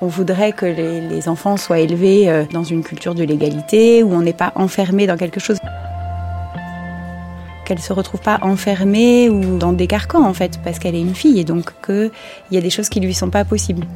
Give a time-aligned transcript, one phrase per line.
[0.00, 4.20] On voudrait que les, enfants soient élevés euh, dans une culture de l'égalité, où on
[4.20, 5.58] n'est pas enfermé dans quelque chose
[7.64, 11.14] qu'elle se retrouve pas enfermée ou dans des carcans en fait, parce qu'elle est une
[11.14, 12.10] fille et donc qu'il
[12.50, 13.86] y a des choses qui lui sont pas possibles.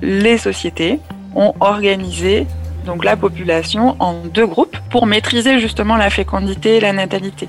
[0.00, 1.00] Les sociétés
[1.34, 2.46] ont organisé
[2.86, 7.48] donc la population en deux groupes pour maîtriser justement la fécondité et la natalité.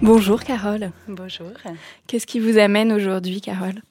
[0.00, 0.92] Bonjour Carole.
[1.08, 1.50] Bonjour.
[2.06, 3.82] Qu'est-ce qui vous amène aujourd'hui, Carole?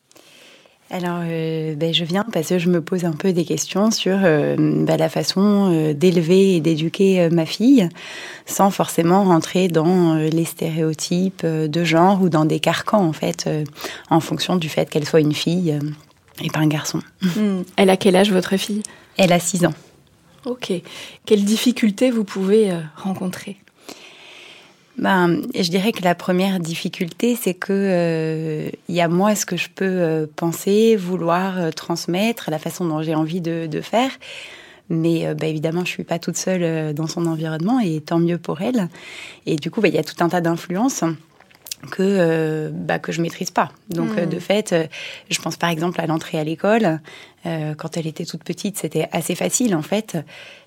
[0.90, 4.17] Alors, euh, ben, je viens parce que je me pose un peu des questions sur
[4.23, 7.90] euh, ben, la façon euh, d'élever et d'éduquer ma fille,
[8.46, 13.50] sans forcément rentrer dans les stéréotypes de genre ou dans des carcans, en fait,
[14.10, 15.78] en fonction du fait qu'elle soit une fille
[16.42, 17.02] et pas un garçon.
[17.22, 17.64] Hmm.
[17.76, 18.84] Elle a quel âge votre fille?
[19.17, 19.73] Elle a 6 ans.
[20.46, 20.72] Ok.
[21.26, 23.58] Quelles difficultés vous pouvez rencontrer?
[24.98, 29.46] Ben, je dirais que la première difficulté, c'est que euh, il y a moi ce
[29.46, 34.10] que je peux euh, penser, vouloir euh, transmettre, la façon dont j'ai envie de, faire.
[34.90, 38.18] Mais euh, bah, évidemment, je suis pas toute seule euh, dans son environnement et tant
[38.18, 38.90] mieux pour elle.
[39.46, 41.04] Et du coup, bah, il y a tout un tas d'influences
[41.92, 43.71] que euh, bah, que je maîtrise pas.
[43.89, 44.88] Donc euh, de fait, euh,
[45.30, 46.99] je pense par exemple à l'entrée à l'école.
[47.45, 50.17] Euh, quand elle était toute petite, c'était assez facile en fait.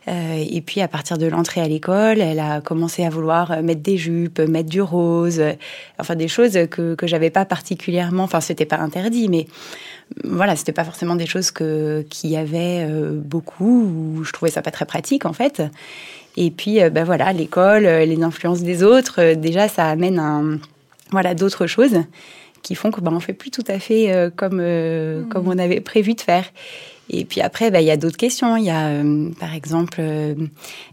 [0.07, 3.97] Et puis à partir de l'entrée à l'école, elle a commencé à vouloir mettre des
[3.97, 5.41] jupes, mettre du rose,
[5.99, 8.25] enfin des choses que que j'avais pas particulièrement.
[8.25, 9.47] Enfin, c'était pas interdit, mais
[10.25, 14.63] voilà, c'était pas forcément des choses que qu'il y avait beaucoup ou je trouvais ça
[14.63, 15.63] pas très pratique en fait.
[16.37, 20.59] Et puis, ben voilà, l'école, les influences des autres, déjà, ça amène un,
[21.13, 21.99] voilà, d'autres choses
[22.63, 25.59] qui font que ben, on fait plus tout à fait euh, comme euh, comme on
[25.59, 26.45] avait prévu de faire.
[27.13, 28.57] Et puis après, ben, il y a d'autres questions.
[28.57, 30.35] Il y a, euh, par exemple, euh,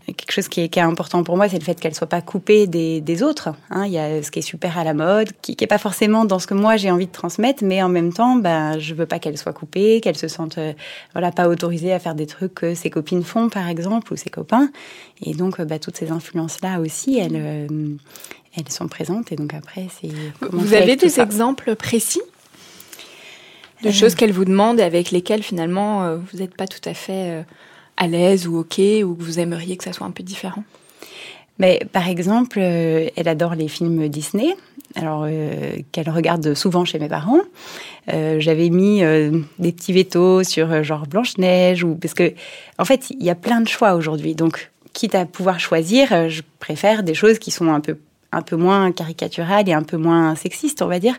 [0.07, 2.21] quelque chose qui est, qui est important pour moi, c'est le fait qu'elle soit pas
[2.21, 3.49] coupée des, des autres.
[3.69, 3.85] hein.
[3.85, 6.25] Il y a ce qui est super à la mode, qui, qui est pas forcément
[6.25, 9.05] dans ce que moi j'ai envie de transmettre, mais en même temps, ben, je veux
[9.05, 10.73] pas qu'elle soit coupée, qu'elle se sente, euh,
[11.13, 14.31] voilà, pas autorisée à faire des trucs que ses copines font, par exemple, ou ses
[14.31, 14.71] copains.
[15.23, 17.67] Et donc, bah, toutes ces influences-là aussi, elles, euh,
[18.57, 19.31] elles sont présentes.
[19.31, 20.09] Et donc après, c'est
[20.51, 22.21] Vous avez des exemples précis
[23.83, 23.91] de Euh.
[23.91, 27.29] choses qu'elle vous demande et avec lesquelles finalement euh, vous n'êtes pas tout à fait
[27.29, 27.43] euh,
[27.95, 30.63] à l'aise ou ok ou que vous aimeriez que ça soit un peu différent?
[31.59, 34.55] Mais par exemple, euh, elle adore les films Disney,
[34.95, 37.39] alors euh, qu'elle regarde souvent chez mes parents.
[38.13, 39.01] Euh, J'avais mis
[39.59, 42.33] des petits vétos sur genre Blanche Neige ou parce que
[42.79, 44.33] en fait il y a plein de choix aujourd'hui.
[44.35, 47.97] Donc quitte à pouvoir choisir, je préfère des choses qui sont un peu
[48.31, 51.15] un peu moins caricaturales et un peu moins sexistes, on va dire.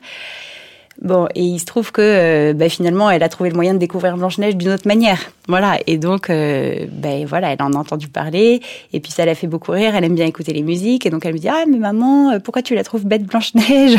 [1.01, 3.79] Bon, et il se trouve que euh, bah, finalement, elle a trouvé le moyen de
[3.79, 5.21] découvrir Blanche-Neige d'une autre manière.
[5.47, 8.61] Voilà, et donc, euh, ben voilà, elle en a entendu parler,
[8.93, 11.25] et puis ça l'a fait beaucoup rire, elle aime bien écouter les musiques, et donc
[11.25, 13.97] elle me dit «Ah, mais maman, euh, pourquoi tu la trouves bête Blanche-Neige?»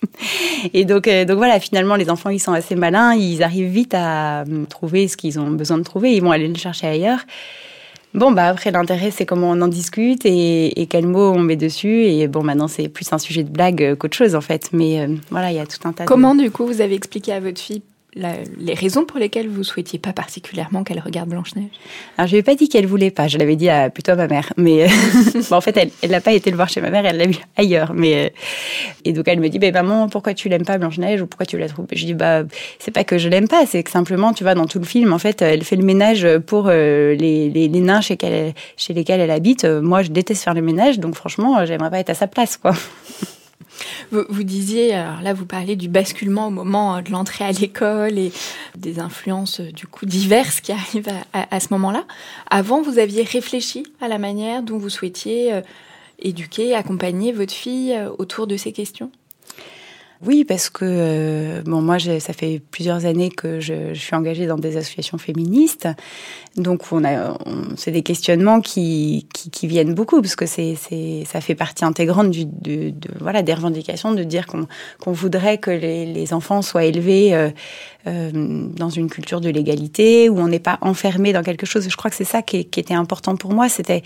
[0.74, 4.44] Et donc, donc voilà, finalement, les enfants, ils sont assez malins, ils arrivent vite à
[4.68, 7.20] trouver ce qu'ils ont besoin de trouver, ils vont aller le chercher ailleurs.
[8.14, 12.04] Bon, bah après, l'intérêt, c'est comment on en discute et, quels mots on met dessus.
[12.04, 14.70] Et bon, maintenant, c'est plus un sujet de blague euh, qu'autre chose, en fait.
[14.72, 16.08] Mais euh, voilà, il y a tout un tas de...
[16.08, 17.82] Comment du coup vous avez expliqué à votre fille
[18.58, 21.70] les raisons pour lesquelles vous souhaitiez pas particulièrement qu'elle regarde Blanche-Neige
[22.16, 24.16] Alors, je lui ai pas dit qu'elle voulait pas, je l'avais dit à, plutôt à
[24.16, 24.52] ma mère.
[24.56, 24.86] Mais
[25.50, 27.92] en fait, elle n'a pas été le voir chez ma mère, elle l'a vu ailleurs.
[27.94, 28.32] Mais,
[29.04, 31.58] et donc, elle me dit, bah, maman, pourquoi tu l'aimes pas Blanche-Neige ou pourquoi tu
[31.58, 32.42] la trouves Je dis, bah,
[32.78, 35.12] c'est pas que je l'aime pas, c'est que simplement, tu vois, dans tout le film,
[35.12, 38.18] en fait, elle fait le ménage pour les, les, les, nains chez,
[38.76, 39.64] chez lesquels elle habite.
[39.64, 42.74] Moi, je déteste faire le ménage, donc franchement, j'aimerais pas être à sa place, quoi.
[44.10, 48.18] Vous, disiez, alors là, vous parlez du basculement au moment euh, de l'entrée à l'école
[48.18, 48.32] et
[48.76, 52.04] des influences euh, du coup diverses qui arrivent à, ce moment-là.
[52.50, 55.60] Avant, vous aviez réfléchi à la manière dont vous souhaitiez euh,
[56.18, 59.10] éduquer, accompagner votre fille autour de ces questions?
[60.20, 64.46] Oui, parce que euh, bon, moi, ça fait plusieurs années que je, je, suis engagée
[64.46, 65.86] dans des associations féministes,
[66.56, 67.38] donc on a,
[67.76, 71.84] c'est des questionnements qui, qui, qui, viennent beaucoup, parce que c'est, c'est, ça fait partie
[71.84, 74.66] intégrante du, de, de, voilà, des revendications de dire qu'on,
[74.98, 77.50] qu'on voudrait que les, les, enfants soient élevés euh,
[78.08, 81.88] euh, dans une culture de l'égalité, où on n'est pas enfermé dans quelque chose.
[81.88, 84.02] Je crois que c'est ça qui, qui était important pour moi, c'était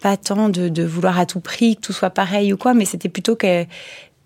[0.00, 2.84] pas tant de, de, vouloir à tout prix que tout soit pareil ou quoi, mais
[2.84, 3.64] c'était plutôt que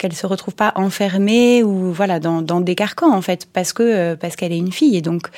[0.00, 3.82] qu'elle se retrouve pas enfermée ou voilà dans, dans des carcans en fait parce que
[3.82, 4.96] euh, parce qu'elle est une fille.
[4.96, 5.28] Et donc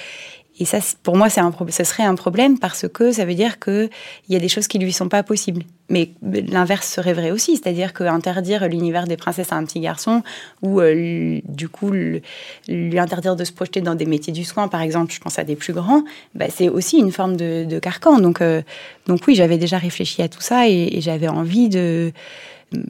[0.60, 3.58] et ça pour moi c'est un ce serait un problème parce que ça veut dire
[3.58, 3.90] que
[4.28, 5.64] il y a des choses qui lui sont pas possibles.
[5.88, 10.22] Mais l'inverse serait vrai aussi c'est-à-dire que interdire l'univers des princesses à un petit garçon
[10.62, 14.82] ou euh, du coup lui interdire de se projeter dans des métiers du soin par
[14.82, 16.04] exemple je pense à des plus grands
[16.36, 18.20] bah, c'est aussi une forme de, de carcan.
[18.20, 18.62] Donc euh,
[19.08, 22.12] donc oui j'avais déjà réfléchi à tout ça et, et j'avais envie de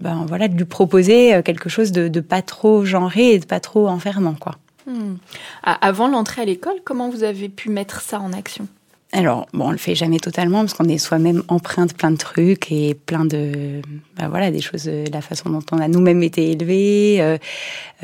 [0.00, 3.60] ben, voilà, de lui proposer euh, quelque chose de, pas trop genré et de pas
[3.60, 4.34] trop enfermant.
[4.34, 4.56] Quoi.
[4.86, 5.16] Hmm.
[5.62, 8.66] Avant l'entrée à l'école, comment vous avez pu mettre ça en action?
[9.14, 12.72] Alors, bon, on le fait jamais totalement parce qu'on est soi-même empreinte plein de trucs
[12.72, 13.82] et plein de,
[14.16, 17.18] bah voilà, des choses, euh, la façon dont on a nous-mêmes été élevés.
[17.20, 17.36] Euh,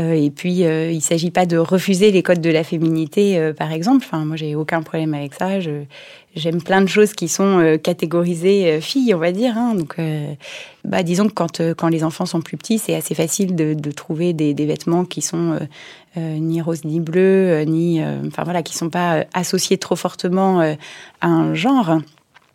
[0.01, 3.53] euh, et puis, euh, il s'agit pas de refuser les codes de la féminité, euh,
[3.53, 4.05] par exemple.
[4.07, 5.61] Enfin, moi, j'ai aucun problème avec ça.
[5.61, 5.83] Je,
[6.37, 9.57] j'aime plein de choses qui sont catégorisées filles, on va dire.
[9.57, 9.75] Hein.
[9.75, 9.97] Donc,
[10.85, 13.91] bah, disons que quand, quand les enfants sont plus petits, c'est assez facile de, de
[13.91, 15.59] trouver des, des, vêtements qui sont
[16.19, 21.55] ni rose ni bleu, ni, enfin voilà, qui sont pas associés trop fortement à un
[21.55, 22.01] genre.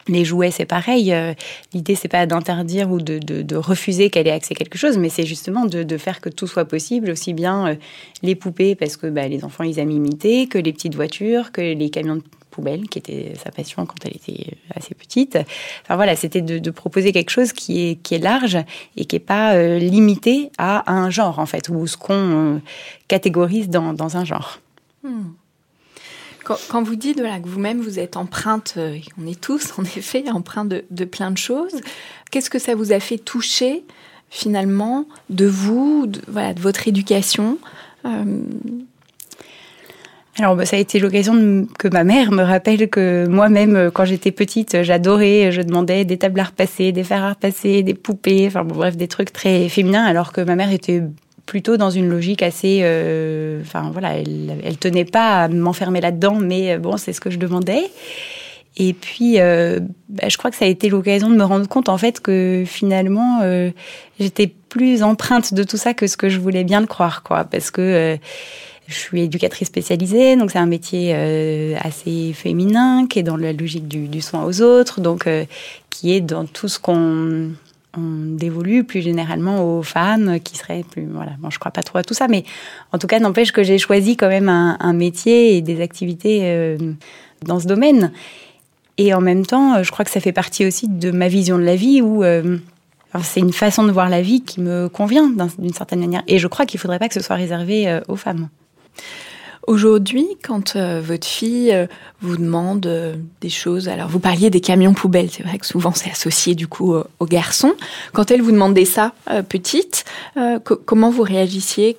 [0.07, 1.13] Les jouets, c'est pareil.
[1.13, 1.33] Euh,
[1.73, 5.09] l'idée, c'est pas d'interdire ou de, de, refuser qu'elle ait accès à quelque chose, mais
[5.09, 7.75] c'est justement de, de, faire que tout soit possible, aussi bien euh,
[8.21, 11.61] les poupées, parce que bah, les enfants, ils aiment imiter, que les petites voitures, que
[11.61, 12.23] les camions de
[12.53, 15.37] poubelle, qui était sa passion quand elle était assez petite.
[15.81, 18.57] Enfin voilà, c'était de, de, proposer quelque chose qui est, qui est large
[18.95, 22.61] et qui est pas euh, limité à un genre, en fait, ou ce qu'on
[23.07, 24.59] catégorise dans, dans un genre.
[25.03, 25.31] Hmm.
[26.43, 30.29] Quand, vous dites voilà, que vous-même vous êtes empreinte, euh, on est tous en effet
[30.29, 31.81] empreints de, de plein de choses,
[32.31, 33.83] qu'est-ce que ça vous a fait toucher
[34.29, 37.59] finalement de vous, de, voilà, de votre éducation
[38.05, 38.41] euh...
[40.39, 44.05] Alors, bah, ça a été l'occasion que ma mère me rappelle que moi-même, euh, quand
[44.05, 48.47] j'étais petite, j'adorais, je demandais des tables à repasser, des fers à repasser, des poupées,
[48.47, 51.03] enfin bref, des trucs très féminins, alors que ma mère était
[51.45, 52.79] plutôt dans une logique assez.
[52.81, 57.21] Euh, enfin voilà, elle, elle tenait pas à m'enfermer là-dedans, mais euh, bon, c'est ce
[57.21, 57.83] que je demandais.
[58.75, 61.89] Et puis, euh, bah, je crois que ça a été l'occasion de me rendre compte
[61.89, 63.69] en fait que finalement, euh,
[64.19, 67.43] j'étais plus empreinte de tout ça que ce que je voulais bien le croire, quoi,
[67.43, 68.17] parce que euh,
[68.87, 71.13] je suis éducatrice spécialisée, donc c'est un métier
[71.81, 75.27] assez féminin qui est dans la logique du, soin aux autres, donc
[75.89, 77.51] qui est dans tout ce qu'on
[77.95, 81.33] on dévolue plus généralement aux femmes qui seraient plus voilà.
[81.39, 82.43] Bon je crois pas trop à tout ça mais
[82.91, 86.77] en tout cas n'empêche que j'ai choisi quand même un, métier et des activités euh,
[87.43, 88.11] dans ce domaine.
[88.97, 91.63] Et en même temps je crois que ça fait partie aussi de ma vision de
[91.63, 92.57] la vie où euh,
[93.21, 96.23] c'est une façon de voir la vie qui me convient d'une certaine manière.
[96.27, 98.49] Et je crois qu'il faudrait pas que ce soit réservé euh, aux femmes
[99.65, 101.87] Aujourd'hui, quand euh, votre fille euh,
[102.21, 105.93] vous demande euh, des choses, alors vous parliez des camions poubelles, c'est vrai que souvent
[105.93, 107.73] c'est associé du coup aux garçons.
[108.11, 109.13] Quand elle vous demandait ça,
[109.47, 110.03] petite,
[110.85, 111.97] comment vous réagissiez?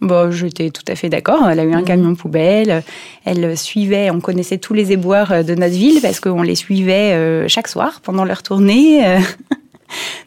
[0.00, 1.48] Bon, j'étais tout à fait d'accord.
[1.48, 1.84] Elle a eu un mmh.
[1.84, 2.82] camion poubelle.
[3.24, 7.68] Elle suivait, on connaissait tous les éboueurs de notre ville parce qu'on les suivait chaque
[7.68, 9.18] soir pendant leur tournée.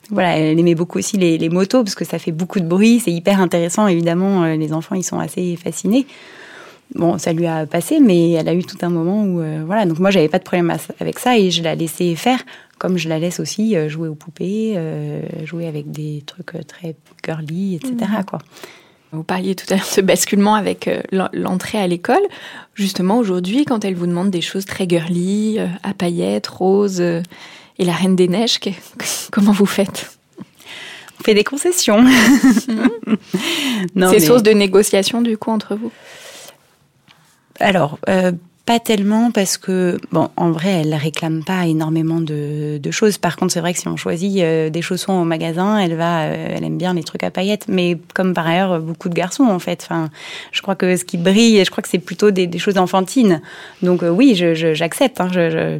[0.09, 2.99] Voilà, elle aimait beaucoup aussi les, les, motos parce que ça fait beaucoup de bruit,
[2.99, 3.87] c'est hyper intéressant.
[3.87, 6.05] Évidemment, euh, les enfants ils sont assez fascinés.
[6.93, 9.85] Bon, ça lui a passé, mais elle a eu tout un moment où euh, voilà.
[9.85, 12.39] Donc moi, j'avais pas de problème avec ça et je la laissais faire,
[12.77, 16.95] comme je la laisse aussi euh, jouer aux poupées, euh, jouer avec des trucs très
[17.25, 17.95] girly, etc.
[17.95, 18.23] Mmh.
[18.25, 18.39] Quoi.
[19.11, 20.89] Vous parliez tout à l'heure de ce basculement avec
[21.33, 22.23] l'entrée à l'école.
[22.75, 27.01] Justement, aujourd'hui, quand elle vous demande des choses très girly, à paillettes, roses
[27.79, 28.59] et la Reine des Neiges,
[29.31, 30.17] comment vous faites?
[31.19, 32.05] On fait des concessions.
[33.07, 34.19] C'est mais...
[34.19, 35.91] source de négociation du coup entre vous?
[37.59, 38.31] Alors, euh,
[38.65, 43.19] pas tellement parce que, bon, en vrai, elle réclame pas énormément de, de choses.
[43.19, 46.23] Par contre, c'est vrai que si on choisit euh, des chaussons au magasin, elle va,
[46.23, 47.65] euh, elle aime bien les trucs à paillettes.
[47.67, 49.81] Mais comme par ailleurs, beaucoup de garçons, en fait.
[49.83, 50.09] Enfin,
[50.51, 53.39] je crois que ce qui brille, je crois que c'est plutôt des, des, choses enfantines.
[53.83, 55.21] Donc euh, oui, j'accepte.
[55.21, 55.77] Hein, je,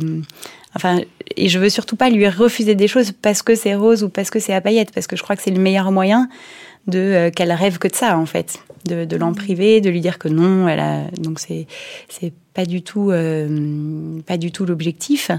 [0.75, 0.99] enfin,
[1.35, 4.29] et je veux surtout pas lui refuser des choses parce que c'est rose ou parce
[4.29, 6.29] que c'est à paillettes, parce que je crois que c'est le meilleur moyen
[6.87, 10.01] de euh, qu'elle rêve que de ça en fait, de, de l'en priver, de lui
[10.01, 10.67] dire que non.
[10.67, 11.67] Elle a, donc c'est
[12.09, 15.31] c'est pas du tout euh, pas du tout l'objectif.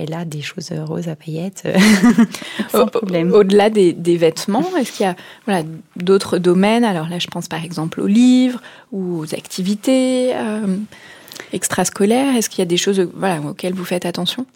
[0.00, 1.66] Elle a des choses roses à paillettes,
[2.70, 3.32] sans problème.
[3.32, 5.64] Au-delà des, des, vêtements, est-ce qu'il y a voilà,
[5.96, 6.84] d'autres domaines?
[6.84, 10.76] Alors là, je pense par exemple aux livres ou aux activités euh,
[11.52, 12.36] extrascolaires.
[12.36, 14.46] Est-ce qu'il y a des choses voilà, auxquelles vous faites attention?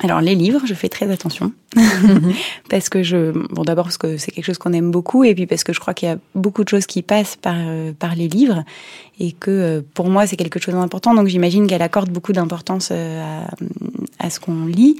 [0.00, 1.52] Alors les livres, je fais très attention.
[1.76, 2.32] Mhm.
[2.70, 5.46] parce que je bon d'abord parce que c'est quelque chose qu'on aime beaucoup et puis
[5.46, 8.14] parce que je crois qu'il y a beaucoup de choses qui passent par euh, par
[8.14, 8.64] les livres
[9.18, 11.14] et que euh, pour moi c'est quelque chose d'important.
[11.14, 13.42] Donc j'imagine qu'elle accorde beaucoup d'importance euh,
[14.20, 14.98] à, à ce qu'on lit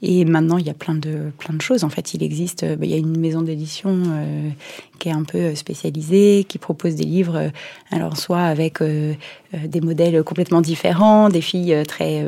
[0.00, 1.82] et maintenant, il y a plein de, plein de choses.
[1.82, 4.50] En fait, il existe, bah, il y a une maison d'édition euh,
[4.98, 7.48] qui est un peu spécialisée, qui propose des livres, euh,
[7.90, 9.14] alors soit avec euh,
[9.54, 12.24] euh, des modèles complètement différents, des filles très,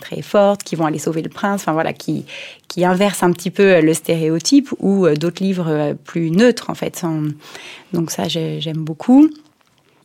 [0.00, 2.24] très fortes qui vont aller sauver le prince, enfin voilà, qui,
[2.66, 7.04] qui inversent un petit peu le stéréotype, ou d'autres livres plus neutres, en fait.
[7.92, 9.28] Donc ça, j'aime beaucoup.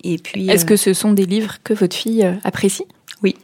[0.03, 0.49] Et puis.
[0.49, 2.85] Est-ce que ce sont des livres que votre fille apprécie?
[3.23, 3.35] Oui.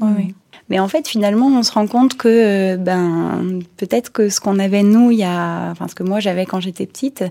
[0.00, 0.34] Oui, oui.
[0.70, 4.58] Mais en fait, finalement, on se rend compte que euh, ben peut-être que ce qu'on
[4.58, 7.24] avait nous il y a, enfin ce que moi j'avais quand j'étais petite,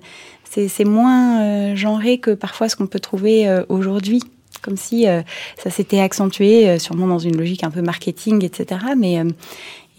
[0.49, 4.21] c'est moins euh, genré que parfois ce qu'on peut trouver euh, aujourd'hui.
[4.61, 5.07] Comme si
[5.57, 8.79] ça s'était accentué, sûrement dans une logique un peu marketing, etc.
[8.97, 9.21] Mais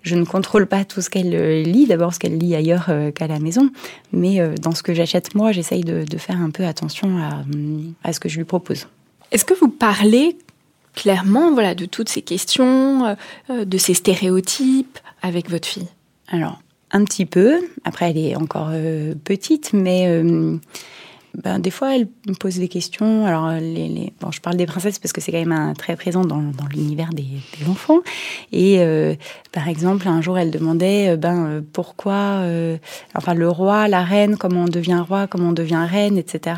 [0.01, 3.41] je ne contrôle pas tout ce qu'elle lit, d'abord ce qu'elle lit ailleurs qu'à la
[3.41, 3.69] maison,
[4.13, 7.19] mais dans ce que j'achète moi, j'essaye de, faire un peu attention
[8.03, 8.87] à ce que je lui propose.
[9.33, 10.39] Est-ce que vous parlez
[10.95, 13.15] clairement voilà, de toutes ces questions, euh,
[13.51, 15.89] euh, de ces stéréotypes avec votre fille
[16.29, 16.61] Alors,
[16.91, 17.61] un petit peu.
[17.85, 20.09] Après, elle est encore euh, petite, mais
[21.43, 23.27] ben, des fois, elle me pose des questions.
[23.27, 24.13] Alors, les, les...
[24.21, 26.67] Bon, je parle des princesses parce que c'est quand même un, très présent dans, dans
[26.71, 27.25] l'univers des,
[27.69, 28.01] enfants.
[28.53, 29.15] Et euh,
[29.53, 32.77] par exemple, un jour, elle demandait, euh, ben, euh, pourquoi, euh,
[33.15, 36.57] enfin, le roi, la reine, comment on devient roi, comment on devient reine, etc.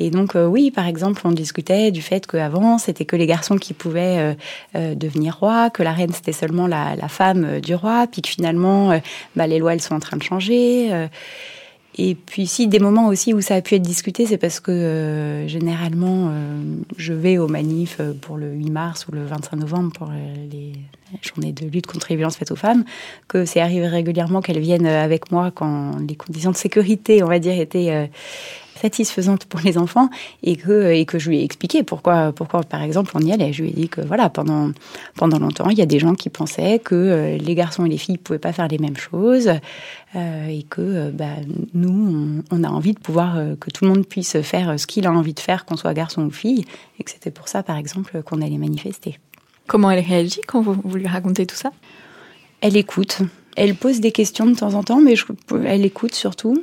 [0.00, 3.56] Et donc, euh, oui, par exemple, on discutait du fait qu'avant, c'était que les garçons
[3.56, 4.36] qui pouvaient
[4.74, 8.28] euh, devenir roi, que la reine, c'était seulement la, la, femme du roi, puis que
[8.28, 8.98] finalement,
[9.34, 10.90] bah, les lois, elles sont en train de changer.
[11.98, 14.70] Et puis si des moments aussi où ça a pu être discuté, c'est parce que
[14.70, 16.60] euh, généralement euh,
[16.98, 20.34] je vais aux manifs euh, pour le 8 mars ou le 25 novembre pour euh,
[20.50, 20.72] les
[21.22, 22.84] journées de lutte contre les violences faites aux femmes,
[23.28, 27.38] que c'est arrivé régulièrement qu'elles viennent avec moi quand les conditions de sécurité, on va
[27.38, 28.10] dire, étaient
[28.76, 30.08] satisfaisante pour les enfants
[30.42, 33.52] et que, et que je lui ai expliqué pourquoi, pourquoi, par exemple, on y allait.
[33.52, 34.70] Je lui ai dit que voilà, pendant,
[35.14, 37.98] pendant longtemps, il y a des gens qui pensaient que euh, les garçons et les
[37.98, 39.50] filles ne pouvaient pas faire les mêmes choses
[40.16, 41.34] euh, et que euh, bah,
[41.74, 44.86] nous, on, on, a envie de pouvoir euh, que tout le monde puisse faire ce
[44.86, 46.64] qu'il a envie de faire, qu'on soit garçon ou fille,
[46.98, 49.18] et que c'était pour ça, par exemple, qu'on allait manifester.
[49.66, 51.70] Comment elle réagit quand vous, vous lui racontez tout ça?
[52.60, 53.18] Elle écoute.
[53.56, 55.24] Elle pose des questions de temps en temps, mais je,
[55.66, 56.62] elle écoute surtout.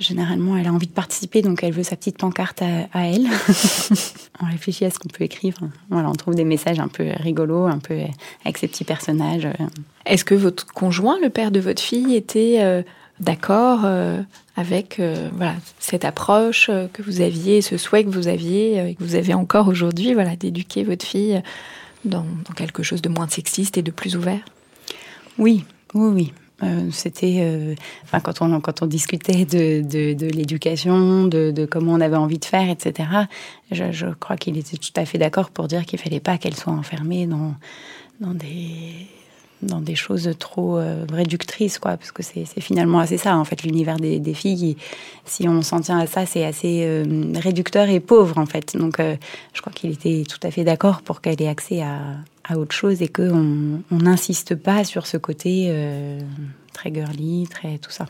[0.00, 3.26] Généralement, elle a envie de participer, donc elle veut sa petite pancarte à, à elle.
[4.42, 5.54] on réfléchit à ce qu'on peut écrire.
[5.90, 7.98] Voilà, on trouve des messages un peu rigolos, un peu
[8.44, 9.46] avec ces petits personnages.
[10.06, 12.82] Est-ce que votre conjoint, le père de votre fille, était euh,
[13.20, 14.22] d'accord euh,
[14.56, 19.04] avec euh, voilà cette approche que vous aviez, ce souhait que vous aviez et que
[19.04, 21.42] vous avez encore aujourd'hui, voilà, d'éduquer votre fille
[22.06, 24.40] dans, dans quelque chose de moins sexiste et de plus ouvert?
[25.38, 25.64] Oui,
[25.94, 26.32] oui, oui.
[26.62, 27.74] Euh, c'était, euh,
[28.04, 32.16] enfin, quand on quand on discutait de, de, de l'éducation, de, de, comment on avait
[32.16, 33.08] envie de faire, etc.
[33.70, 36.56] Je, je crois qu'il était tout à fait d'accord pour dire qu'il fallait pas qu'elle
[36.56, 37.54] soit enfermée dans
[38.20, 39.06] dans des
[39.62, 43.62] dans des choses trop euh, réductrices, quoi, parce que c'est finalement assez ça, en fait,
[43.62, 44.76] l'univers des, filles.
[45.24, 48.76] Si on s'en tient à ça, c'est assez euh, réducteur et pauvre, en fait.
[48.76, 49.16] Donc, euh,
[49.52, 53.00] je crois qu'il était tout à fait d'accord pour qu'elle ait accès à, autre chose
[53.00, 55.72] et qu'on n'insiste pas sur ce côté
[56.72, 58.06] très girly, très tout ça.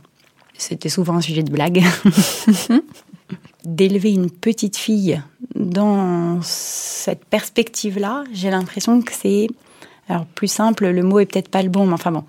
[0.56, 1.82] C'était souvent un sujet de blague.
[3.66, 5.20] D'élever une petite fille
[5.54, 9.48] dans cette perspective-là, j'ai l'impression que c'est
[10.10, 12.24] alors plus simple, le mot est peut-être pas le bon, mais enfin bon,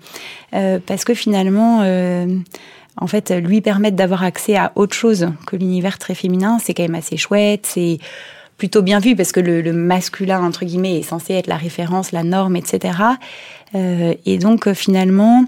[0.54, 2.26] euh, parce que finalement, euh,
[2.96, 6.84] en fait, lui permettre d'avoir accès à autre chose que l'univers très féminin, c'est quand
[6.84, 7.98] même assez chouette, c'est
[8.56, 12.22] plutôt bien vu parce que le, masculin entre guillemets est censé être la référence, la
[12.22, 12.94] norme, etc.
[13.74, 15.44] Euh, et donc finalement,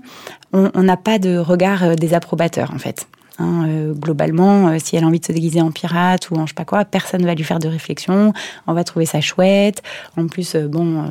[0.52, 3.06] on n'a pas de regard euh, désapprobateur en fait.
[3.38, 6.46] Hein, euh, globalement, euh, si elle a envie de se déguiser en pirate ou en
[6.46, 8.32] je sais pas quoi, personne va lui faire de réflexion.
[8.68, 9.82] On va trouver ça chouette.
[10.16, 11.04] En plus, euh, bon,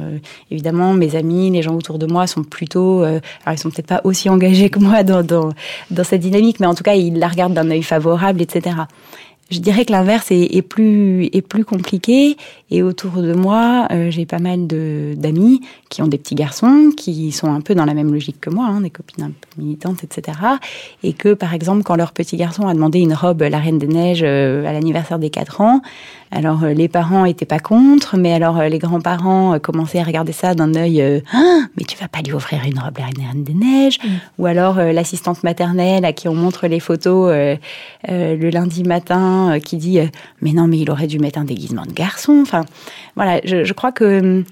[0.50, 4.02] évidemment, mes amis, les gens autour de moi sont plutôt, alors ils sont peut-être pas
[4.06, 5.50] aussi engagés que moi dans, dans,
[5.92, 8.76] dans cette dynamique, mais en tout cas, ils la regardent d'un œil favorable, etc.
[9.50, 12.38] Je dirais que l'inverse est, plus est plus compliqué
[12.72, 16.92] et autour de moi, euh, j'ai pas mal de d'amis qui ont des petits garçons
[16.98, 19.62] qui sont un peu dans la même logique que moi, hein, des copines un peu
[19.62, 20.40] militantes, etc.
[21.04, 23.88] Et que par exemple, quand leur petit garçon a demandé une robe La Reine des
[23.88, 25.82] Neiges euh, à l'anniversaire des 4 ans,
[26.34, 30.04] alors euh, les parents étaient pas contre, mais alors euh, les grands-parents euh, commençaient à
[30.04, 33.44] regarder ça d'un œil ah, mais tu vas pas lui offrir une robe La Reine
[33.44, 34.10] des Neiges mm.
[34.40, 37.32] ou alors l'assistante maternelle à qui on montre les photos
[38.08, 40.00] le lundi matin qui dit
[40.42, 42.40] mais non mais il aurait dû mettre un déguisement de garçon.
[42.42, 42.66] Enfin
[43.16, 44.44] voilà, je, je crois que hum,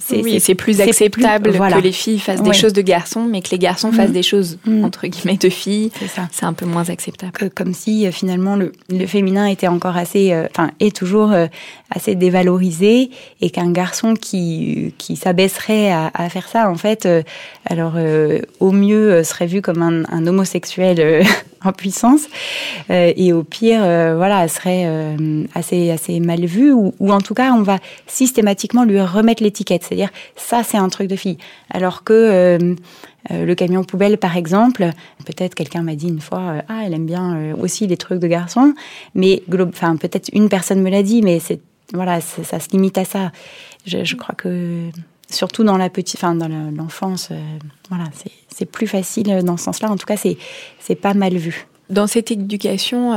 [0.00, 3.58] c'est c'est plus acceptable que les filles fassent des choses de garçons, mais que les
[3.58, 4.12] garçons fassent mm.
[4.12, 4.84] des choses mm.
[4.84, 5.90] entre guillemets de filles.
[6.30, 7.50] C'est un peu moins acceptable.
[7.54, 11.46] comme si euh, finalement le, le, féminin était encore assez, euh, enfin est toujours euh,
[11.90, 17.08] assez dévalorisé et qu'un garçon qui qui s'abaisserait à, à, faire ça en fait,
[17.64, 17.94] alors
[18.60, 21.24] au mieux serait vu comme un, un homosexuel
[21.64, 22.22] en puissance
[22.90, 24.86] et au pire voilà serait
[25.54, 30.10] assez assez mal vu ou, en tout cas on va systématiquement lui remettre l'étiquette c'est-à-dire
[30.36, 31.38] ça c'est un truc de fille.
[31.70, 32.74] Alors que euh,
[33.30, 34.90] euh, le camion poubelle par exemple,
[35.24, 38.28] peut-être quelqu'un m'a dit une fois euh, ah elle aime bien aussi les trucs de
[38.28, 38.74] garçon,
[39.14, 41.40] mais peut-être une personne me l'a dit, mais
[41.92, 43.32] voilà ça, se limite à ça.
[43.86, 44.90] Je, crois que
[45.30, 47.30] surtout dans la petite, enfin dans l'enfance,
[47.88, 48.04] voilà
[48.48, 49.90] c'est plus facile dans ce sens-là.
[49.90, 51.66] En tout cas c'est pas mal vu.
[51.90, 53.12] Dans cette éducation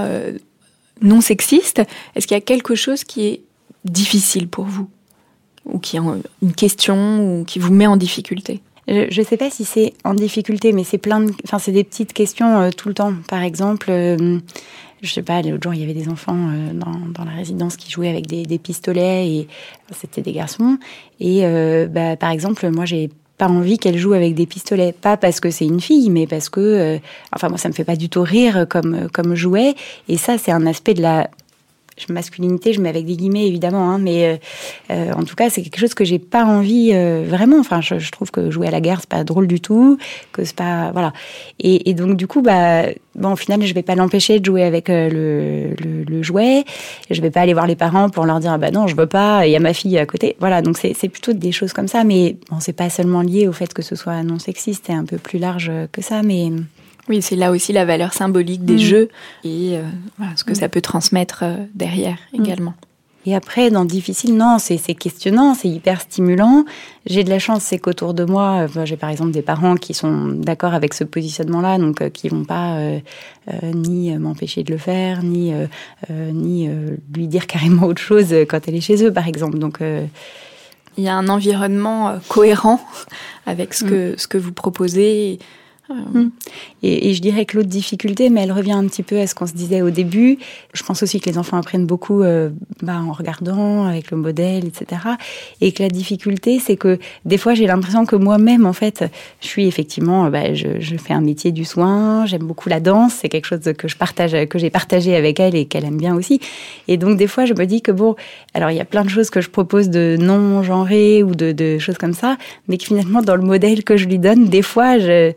[1.02, 1.82] non sexiste,
[2.16, 3.42] est-ce qu'il y a quelque chose qui est
[3.86, 4.90] difficile pour vous?
[5.66, 6.00] Ou qui est
[6.42, 8.62] une question ou qui vous met en difficulté?
[8.88, 11.84] Je ne sais pas si c'est en difficulté, mais c'est plein de, enfin c'est des
[11.84, 13.14] petites questions euh, tout le temps.
[13.30, 14.40] Par exemple, euh,
[15.02, 17.76] je sais pas, l'autre jour il y avait des enfants euh, dans, dans, la résidence
[17.76, 19.48] qui jouaient avec des, des pistolets et
[19.92, 20.78] c'était des garçons.
[21.20, 21.44] Et
[21.88, 25.50] bah, par exemple, moi j'ai pas envie qu'elle joue avec des pistolets, pas parce que
[25.50, 27.00] c'est une fille, mais parce que,
[27.34, 29.76] enfin moi ça me fait pas du tout rire comme comme jouet.
[30.08, 31.30] Et ça c'est un aspect de la
[32.10, 34.38] masculinité, je mets avec des guillemets évidemment, hein, mais euh,
[34.92, 37.60] euh, en tout cas c'est quelque chose que j'ai pas envie euh, vraiment.
[37.60, 39.98] Enfin, je, trouve que jouer à la guerre c'est pas drôle du tout,
[40.32, 41.14] que c'est pas voilà.
[41.60, 42.84] Et, donc du coup, bah
[43.16, 46.64] bon, au final, je vais pas l'empêcher de jouer avec le, le, jouet.
[47.10, 49.08] Je vais pas aller voir les parents pour leur dire ah bah non, je veux
[49.08, 49.46] pas.
[49.46, 50.36] Il y a ma fille à côté.
[50.40, 53.54] Voilà, donc c'est plutôt des choses comme ça, mais bon, c'est pas seulement lié au
[53.54, 56.52] fait que ce soit non sexiste, c'est un peu plus large que ça, mais
[57.10, 58.80] oui, c'est là aussi la valeur symbolique des mm.
[58.80, 59.10] jeux
[59.44, 59.84] et euh,
[60.36, 60.56] ce que mm.
[60.56, 62.44] ça peut transmettre euh, derrière mm.
[62.44, 62.74] également.
[63.28, 66.66] Et après, dans difficile, non, c'est questionnant, c'est hyper stimulant.
[67.06, 69.94] J'ai de la chance, c'est qu'autour de moi, euh, j'ai par exemple des parents qui
[69.94, 72.80] sont d'accord avec ce positionnement-là, donc qui vont pas
[73.62, 75.54] ni m'empêcher de le faire, ni
[76.10, 76.68] ni
[77.14, 79.60] lui dire carrément autre chose quand elle est chez eux, par exemple.
[79.60, 79.82] Donc
[80.98, 82.82] il y a un environnement cohérent
[83.46, 85.38] avec ce que ce que vous proposez.
[85.94, 86.30] Hmm.
[86.84, 89.48] Et, je dirais que l'autre difficulté, mais elle revient un petit peu à ce qu'on
[89.48, 90.38] se disait au début.
[90.74, 92.50] Je pense aussi que les enfants apprennent beaucoup euh,
[92.82, 95.02] bah, en regardant, avec le modèle, etc.
[95.62, 99.04] Et que la difficulté, c'est que des fois, j'ai l'impression que moi-même, en fait,
[99.42, 103.30] je suis effectivement, bah, je, fais un métier du soin, j'aime beaucoup la danse, c'est
[103.30, 106.40] quelque chose que je partage, que j'ai partagé avec elle et qu'elle aime bien aussi.
[106.88, 108.16] Et donc, des fois, je me dis que bon,
[108.54, 111.78] alors il y a plein de choses que je propose de non genrées ou de,
[111.80, 115.00] choses comme ça, mais que finalement, dans le modèle que je lui donne, des fois,
[115.00, 115.32] je,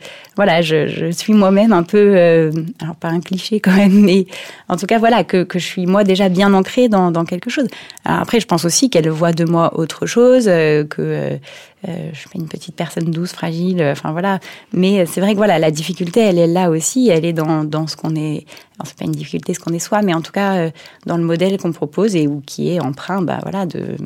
[0.62, 4.26] je, je suis moi-même un peu, euh, alors pas un cliché quand même, mais
[4.68, 7.50] en tout cas voilà que, que je suis moi déjà bien ancrée dans, dans quelque
[7.50, 7.66] chose.
[8.04, 12.28] Après, je pense aussi qu'elle voit de moi autre chose, euh, que euh, je suis
[12.34, 14.40] une petite personne douce, fragile, enfin voilà.
[14.72, 17.86] Mais c'est vrai que voilà, la difficulté, elle est là aussi, elle est dans, dans
[17.86, 18.46] ce qu'on est.
[18.78, 20.70] Alors c'est pas une difficulté ce qu'on est soi, mais en tout cas
[21.06, 23.96] dans le modèle qu'on propose et où qui est emprunt, bah voilà, de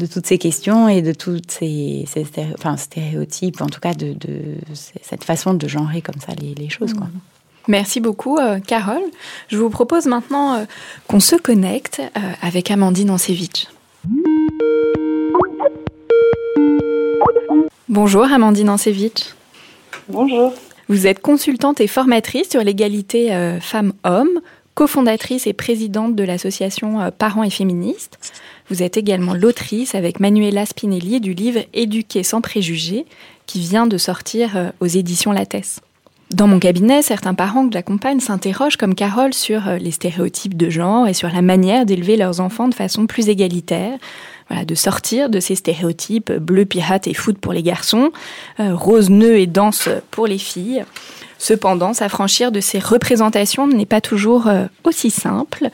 [0.00, 2.04] de toutes ces questions et de toutes ces,
[2.54, 4.16] enfin, stéréotypes, en tout cas de,
[5.00, 6.94] cette façon de genrer comme ça les, choses.
[6.94, 7.06] Quoi.
[7.68, 9.02] Merci beaucoup, euh, Carole.
[9.48, 10.64] Je vous propose maintenant euh,
[11.06, 13.68] qu'on se connecte euh, avec Amandine Ancevich.
[17.88, 19.34] Bonjour, Amandine Ancevich.
[20.08, 20.52] Bonjour.
[20.88, 24.40] Vous êtes consultante et formatrice sur l'égalité femmes-hommes,
[24.74, 28.18] cofondatrice et présidente de l'association Parents et Féministes.
[28.70, 33.04] Vous êtes également l'autrice avec Manuela Spinelli du livre Éduquer sans préjugés
[33.46, 35.80] qui vient de sortir euh, aux éditions Lattès.
[36.32, 40.70] Dans mon cabinet, certains parents que j'accompagne s'interrogent comme Carole sur euh, les stéréotypes de
[40.70, 43.98] genre et sur la manière d'élever leurs enfants de façon plus égalitaire,
[44.50, 48.10] de sortir de ces stéréotypes bleu pirate et foot pour les garçons,
[48.58, 50.84] euh, rose nœud et danse pour les filles.
[51.42, 55.70] Cependant, s'affranchir de ces représentations n'est pas toujours euh, aussi simple.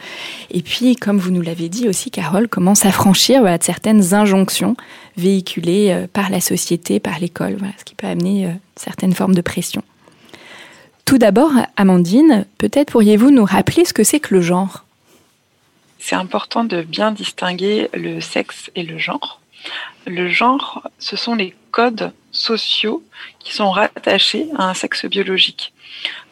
[0.53, 4.77] Et puis, comme vous nous l'avez dit aussi, Carole, comment s'affranchir de certaines injonctions
[5.17, 9.41] véhiculées euh, par la société, par l'école, voilà, ce qui peut amener certaines formes de
[9.41, 9.83] pression.
[11.05, 14.85] Tout d'abord, Amandine, peut-être pourriez-vous nous rappeler ce que c'est que le genre?
[15.99, 19.41] C'est important de bien distinguer le sexe et le genre.
[20.07, 23.05] Le genre, ce sont les codes sociaux
[23.39, 25.75] qui sont rattachés à un sexe biologique.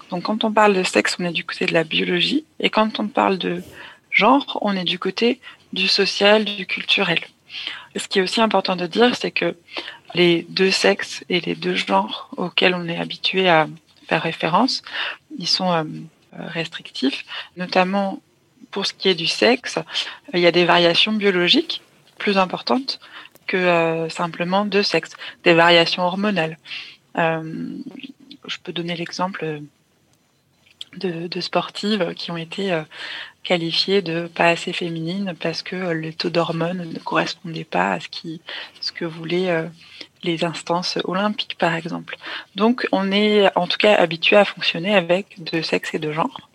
[0.08, 2.98] Donc quand on parle de sexe, on est du côté de la biologie, et quand
[2.98, 3.62] on parle de
[4.10, 5.28] genre, on est du côté
[5.74, 7.20] du social, du culturel.
[7.94, 9.54] ce qui est aussi important de dire, c'est que
[10.14, 13.68] les deux sexes et les deux genres auxquels on est habitué à
[14.08, 14.82] faire référence,
[15.38, 15.84] ils sont euh,
[16.58, 17.20] restrictifs,
[17.58, 18.22] notamment
[18.70, 19.78] pour ce qui est du sexe,
[20.32, 21.82] il y a des variations biologiques
[22.16, 22.98] plus importantes
[23.46, 26.58] que euh, simplement deux sexes, des variations hormonales.
[27.16, 27.76] Euh,
[28.46, 29.60] je peux donner l'exemple
[30.96, 32.82] de, sportives qui ont été euh,
[33.42, 38.08] qualifiées de pas assez féminines parce que le taux d'hormones ne correspondait pas à ce,
[38.08, 38.40] qui,
[38.80, 39.68] ce que voulaient
[40.22, 42.16] les instances olympiques, par exemple.
[42.54, 46.48] Donc, on est en tout cas habitué à fonctionner avec deux sexes et deux genres.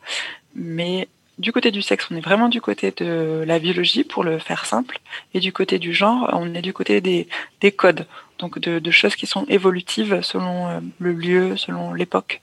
[0.55, 1.07] Mais
[1.39, 4.65] du côté du sexe, on est vraiment du côté de la biologie, pour le faire
[4.65, 4.99] simple,
[5.33, 7.27] et du côté du genre, on est du côté des,
[7.61, 8.05] des codes,
[8.37, 12.41] donc de, choses qui sont évolutives selon euh, le lieu, selon l'époque.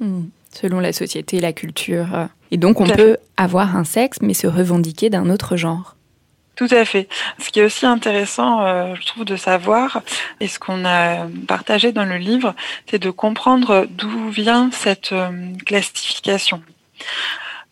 [0.00, 0.24] Hmm.
[0.52, 2.28] Selon la société, la culture.
[2.52, 5.96] Et donc on peut avoir un sexe, mais se revendiquer d'un autre genre.
[6.56, 7.08] Tout à fait.
[7.40, 10.02] Ce qui est aussi intéressant, euh, je trouve, de savoir,
[10.38, 12.54] et ce qu'on a partagé dans le livre,
[12.88, 15.30] c'est de comprendre d'où vient cette euh,
[15.66, 16.62] classification.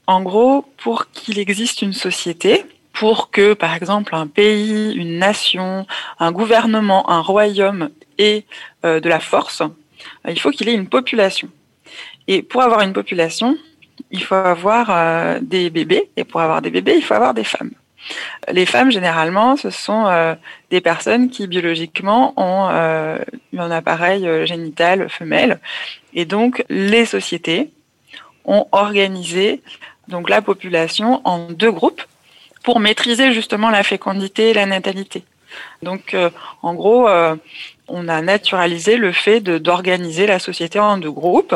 [0.07, 5.87] En gros, pour qu'il existe une société, pour que, par exemple, un pays, une nation,
[6.19, 8.45] un gouvernement, un royaume ait
[8.85, 9.63] euh, de la force,
[10.29, 11.49] il faut qu'il ait une population.
[12.27, 13.57] Et pour avoir une population,
[14.11, 17.45] il faut avoir euh, des bébés, et pour avoir des bébés, il faut avoir des
[17.45, 17.71] femmes.
[18.51, 20.35] Les femmes, généralement, ce sont euh,
[20.71, 25.61] des personnes qui biologiquement ont un appareil génital femelle.
[26.13, 27.71] Et donc, les sociétés
[28.45, 29.63] ont organisé
[30.13, 32.03] donc la population en deux groupes
[32.63, 35.25] pour maîtriser justement la fécondité et la natalité.
[35.83, 36.31] Donc euh,
[36.63, 37.35] en gros, euh,
[37.89, 41.55] on a naturalisé le fait d'organiser la société en deux groupes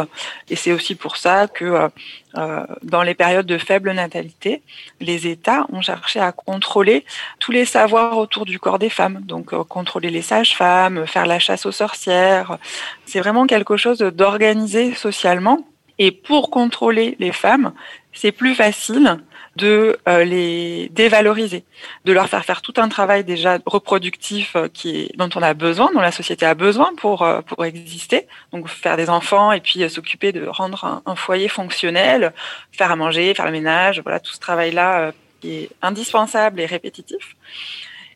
[0.51, 1.88] et c'est aussi pour ça que
[2.37, 4.62] euh, dans les périodes de faible natalité,
[5.01, 7.05] les États ont cherché à contrôler
[7.38, 11.64] tous les savoirs autour du corps des femmes, donc contrôler les sages-femmes, faire la chasse
[11.64, 12.59] aux sorcières.
[13.07, 15.64] C'est vraiment quelque chose d'organisé socialement
[15.99, 17.73] et pour contrôler les femmes,
[18.16, 19.18] c'est plus facile
[19.57, 21.64] de euh, les dévaloriser,
[22.05, 25.55] de leur faire faire tout un travail déjà reproductif euh, qui est, dont on a
[25.55, 28.26] besoin, dont la société a besoin pour euh, pour exister.
[28.52, 32.33] Donc faire des enfants et puis s'occuper de rendre un, un, foyer fonctionnel,
[32.72, 36.66] faire à manger, faire le ménage, voilà tout ce travail là qui est indispensable et
[36.66, 37.37] répétitif.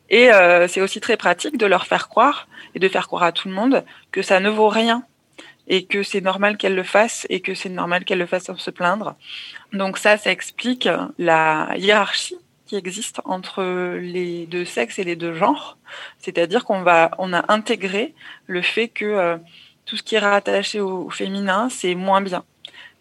[0.09, 0.29] Et
[0.67, 3.53] c'est aussi très pratique de leur faire croire et de faire croire à tout le
[3.53, 5.03] monde que ça ne vaut rien
[5.67, 8.57] et que c'est normal qu'elle le fasse et que c'est normal qu'elle le fasse sans
[8.57, 9.15] se plaindre.
[9.73, 15.33] Donc ça, ça explique la hiérarchie qui existe entre les deux sexes et les deux
[15.33, 15.77] genres.
[16.19, 18.13] C'est-à-dire qu'on va, on a intégré
[18.47, 19.37] le fait que euh,
[19.85, 22.45] tout ce qui est rattaché au, féminin, c'est moins bien.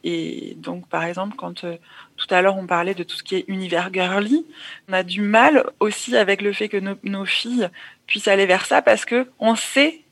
[0.02, 1.76] Et donc, par exemple, quand euh,
[2.16, 4.44] tout à l'heure on parlait de tout ce qui est univers girly,
[4.88, 7.68] on a du mal aussi avec le fait que nos, nos filles
[8.08, 10.02] puissent aller vers ça parce que on sait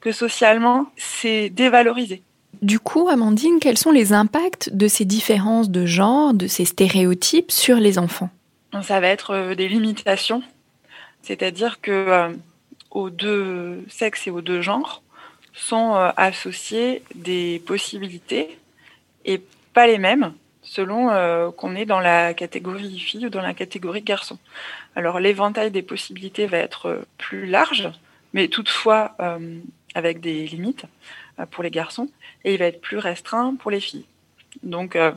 [0.00, 2.22] que socialement, c'est dévalorisé.
[2.62, 7.52] Du coup, Amandine, quels sont les impacts de ces différences de genre, de ces stéréotypes
[7.52, 8.30] sur les enfants?
[8.82, 10.42] Ça va être euh, des limitations,
[11.22, 12.28] c'est-à-dire que euh,
[12.90, 15.02] aux deux sexes et aux deux genres
[15.54, 18.58] sont euh, associées des possibilités
[19.24, 19.40] et
[19.72, 20.32] pas les mêmes
[20.62, 21.08] selon
[21.52, 24.36] qu'on est dans la catégorie fille ou dans la catégorie garçon.
[24.96, 27.88] Alors l'éventail des possibilités va être plus large,
[28.34, 29.16] mais toutefois
[29.94, 30.84] avec des limites
[31.38, 32.08] euh, pour les garçons,
[32.44, 34.04] et il va être plus restreint pour les filles.
[34.62, 35.12] Donc, euh,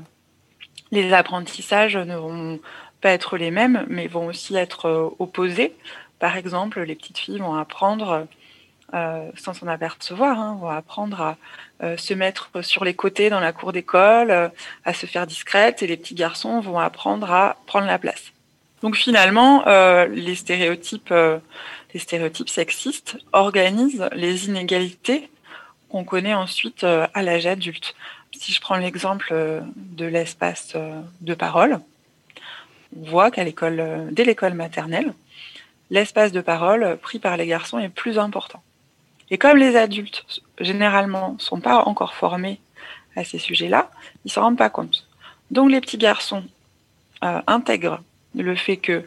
[0.91, 2.59] les apprentissages ne vont
[3.01, 5.73] pas être les mêmes, mais vont aussi être euh, opposés.
[6.19, 8.27] Par exemple, les petites filles vont apprendre,
[8.93, 11.19] sans s'en apercevoir, hein, vont apprendre
[11.79, 14.51] à se mettre sur les côtés dans la cour d'école,
[14.83, 18.33] à se faire discrète, et les petits garçons vont apprendre à prendre la place.
[18.83, 19.63] Donc finalement,
[20.05, 21.11] les stéréotypes
[21.93, 25.29] les stéréotypes sexistes organisent les inégalités
[25.89, 27.95] qu'on connaît ensuite euh, à l'âge adulte.
[28.31, 31.79] Si je prends l'exemple euh, de l'espace euh, de parole,
[32.95, 35.13] on voit qu'à l'école, dès l'école maternelle,
[35.89, 38.61] l'espace de parole pris par les garçons est plus important.
[39.29, 40.25] Et comme les adultes,
[40.59, 42.59] généralement, sont pas encore formés
[43.15, 43.89] à ces sujets-là,
[44.25, 45.07] ils ne s'en rendent pas compte.
[45.51, 46.43] Donc les petits garçons
[47.21, 48.01] intègrent
[48.35, 49.05] le fait que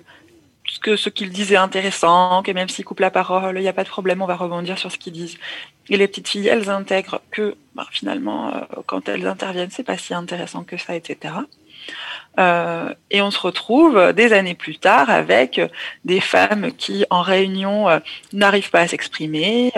[0.83, 3.72] que ce qu'ils disent est intéressant, que même s'ils coupent la parole, il n'y a
[3.72, 5.38] pas de problème, on va rebondir sur ce qu'ils disent.
[5.90, 9.98] Et les petites filles, elles intègrent que bah, finalement, euh, quand elles interviennent, c'est pas
[9.98, 11.35] si intéressant que ça, etc.
[12.38, 15.61] Euh, et on se retrouve des années plus tard avec
[16.05, 17.98] des femmes qui, en réunion, euh,
[18.33, 19.72] n'arrivent pas à s'exprimer,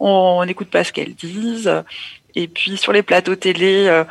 [0.00, 1.82] on n'écoute pas ce qu'elles disent,
[2.34, 4.02] et puis sur les plateaux télé,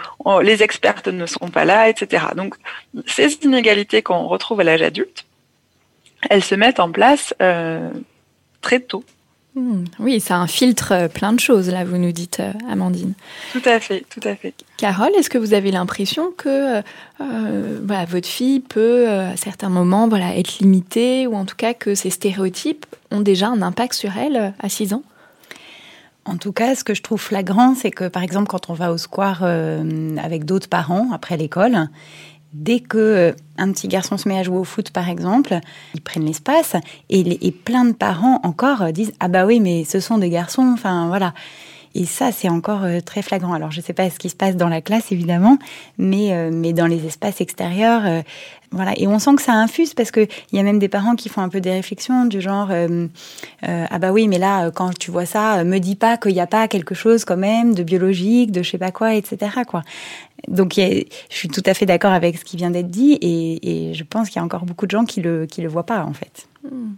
[0.41, 2.27] les expertes ne sont pas là, etc.
[2.35, 2.55] Donc
[3.05, 5.25] ces inégalités qu'on retrouve à l'âge adulte,
[6.29, 7.33] elles se mettent en place
[8.61, 9.03] très tôt.
[9.53, 9.83] Hmm.
[9.99, 13.15] oui, ça infiltre euh, plein de choses, là, vous nous dites, euh, Amandine.
[13.51, 14.53] Tout à fait, tout à fait.
[14.77, 16.81] Carole, est-ce que vous avez l'impression que
[17.19, 21.73] euh, voilà, votre fille peut, à certains moments, voilà, être limitée, ou en tout cas
[21.73, 25.03] que ces stéréotypes ont déjà un impact sur elle à 6 ans?
[26.23, 28.93] En tout cas, ce que je trouve flagrant, c'est que par exemple, quand on va
[28.93, 31.89] au square avec d'autres parents après l'école,
[32.53, 35.59] dès que euh, un petit garçon se met à jouer au foot, par exemple,
[35.93, 36.75] ils prennent l'espace
[37.09, 40.69] et, plein de parents encore euh, disent ah bah oui mais ce sont des garçons,
[40.73, 41.33] enfin voilà.
[41.93, 43.51] Et ça, c'est encore euh, très flagrant.
[43.51, 45.57] Alors, je ne sais pas ce qui se passe dans la classe, évidemment,
[45.97, 48.23] mais, mais dans les espaces extérieurs,
[48.71, 48.93] voilà.
[48.95, 51.41] Et on sent que ça infuse parce qu'il y a même des parents qui font
[51.41, 52.71] un peu des réflexions du genre
[53.63, 56.47] ah bah oui, mais là, quand tu vois ça, me dis pas qu'il n'y a
[56.47, 59.51] pas quelque chose quand même de biologique, de je sais pas quoi, etc.
[59.67, 59.83] Quoi.
[60.47, 64.03] Donc, je suis tout à fait d'accord avec ce qui vient d'être dit et, je
[64.03, 66.47] pense qu'il y a encore beaucoup de gens qui le le voient pas en fait.
[66.63, 66.93] Hmm.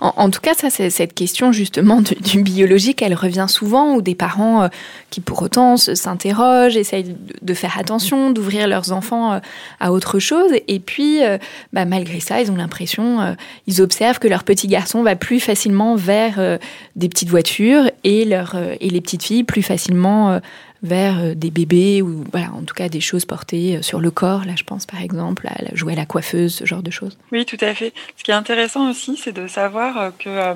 [0.00, 4.68] En, tout cas, cette question justement du, biologique, elle revient souvent, où des parents euh,
[5.10, 9.38] qui pour autant s'interrogent, essayent de, faire attention, d'ouvrir leurs enfants euh,
[9.80, 11.38] à autre chose, et puis euh,
[11.72, 15.96] bah, malgré ça, ils ont l'impression, ils observent que leur petit garçon va plus facilement
[15.96, 16.58] vers
[16.96, 20.40] des petites voitures et, et les petites filles plus facilement
[20.86, 24.44] vers euh, des bébés ou en tout cas des choses portées euh, sur le corps.
[24.44, 27.18] Là, je pense par exemple à jouer à la coiffeuse, ce genre de choses.
[27.32, 27.92] Oui, tout à fait.
[28.16, 30.54] Ce qui est intéressant aussi, c'est de savoir euh, que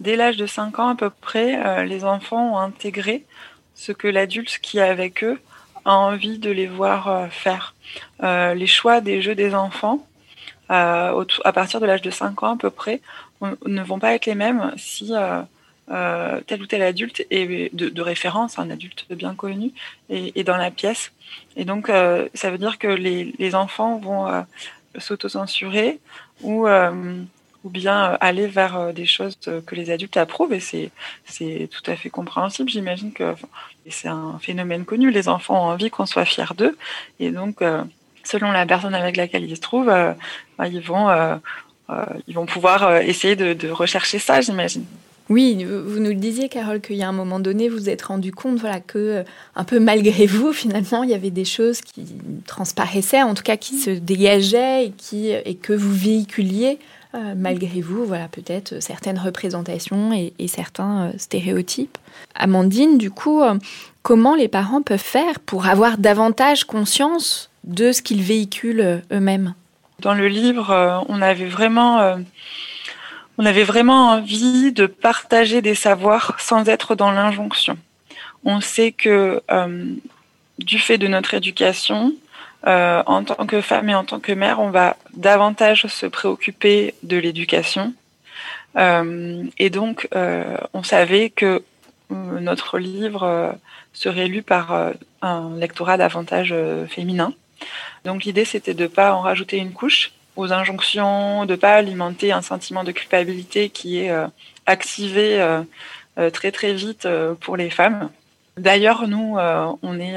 [0.00, 3.24] dès l'âge de 5 ans à peu près, les enfants ont intégré
[3.74, 5.38] ce que l'adulte qui est avec eux
[5.84, 7.74] a envie de les voir faire.
[8.22, 10.06] les choix des jeux des enfants,
[10.68, 13.00] à partir de l'âge de 5 ans à peu près,
[13.66, 15.12] ne vont pas être les mêmes si
[15.90, 19.72] euh, tel ou tel adulte est de, référence, un adulte bien connu,
[20.10, 21.12] est, dans la pièce.
[21.56, 24.42] Et donc, euh, ça veut dire que les, enfants vont euh,
[24.98, 25.98] s'autocensurer
[26.42, 30.52] ou, ou bien aller vers des choses que les adultes approuvent.
[30.52, 32.68] Et c'est, tout à fait compréhensible.
[32.68, 33.34] J'imagine que
[33.88, 35.10] c'est un phénomène connu.
[35.10, 36.76] Les enfants ont envie qu'on soit fier d'eux.
[37.18, 37.62] Et donc,
[38.24, 41.40] selon la personne avec laquelle ils se trouvent, bah, ils, vont,
[42.26, 44.84] ils vont pouvoir essayer de rechercher ça, j'imagine.
[45.28, 48.02] Oui, vous nous le disiez, Carole, qu'il y a un moment donné, vous vous êtes
[48.02, 49.24] rendu compte, voilà, que
[49.56, 52.06] un peu malgré vous, finalement, il y avait des choses qui
[52.46, 56.78] transparaissaient, en tout cas qui se dégageaient et qui et que vous véhiculiez
[57.14, 61.96] euh, malgré vous, voilà, peut-être certaines représentations et, certains euh, stéréotypes.
[62.34, 63.54] Amandine, du coup, euh,
[64.02, 69.54] comment les parents peuvent faire pour avoir davantage conscience de ce qu'ils véhiculent eux-mêmes?
[70.00, 72.18] Dans le livre, on avait vraiment
[73.38, 77.78] on avait vraiment envie de partager des savoirs sans être dans l'injonction.
[78.44, 79.94] On sait que euh,
[80.58, 82.12] du fait de notre éducation,
[82.66, 86.94] euh, en tant que femme et en tant que mère, on va davantage se préoccuper
[87.04, 87.94] de l'éducation.
[88.76, 90.08] Euh, et donc,
[90.74, 91.62] on savait que
[92.10, 93.54] notre livre
[93.92, 96.54] serait lu par un lectorat davantage
[96.88, 97.32] féminin.
[98.04, 102.30] Donc l'idée, c'était de ne pas en rajouter une couche, aux injonctions, de pas alimenter
[102.30, 104.28] un sentiment de culpabilité qui est euh,
[104.66, 105.62] activé euh,
[106.16, 107.08] euh, très très vite
[107.40, 108.08] pour les femmes.
[108.56, 109.36] D'ailleurs, nous,
[109.82, 110.16] on est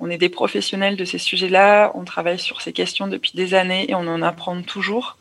[0.00, 3.88] on est des professionnels de ces sujets-là, on travaille sur ces questions depuis des années
[3.88, 5.16] et on en apprend toujours.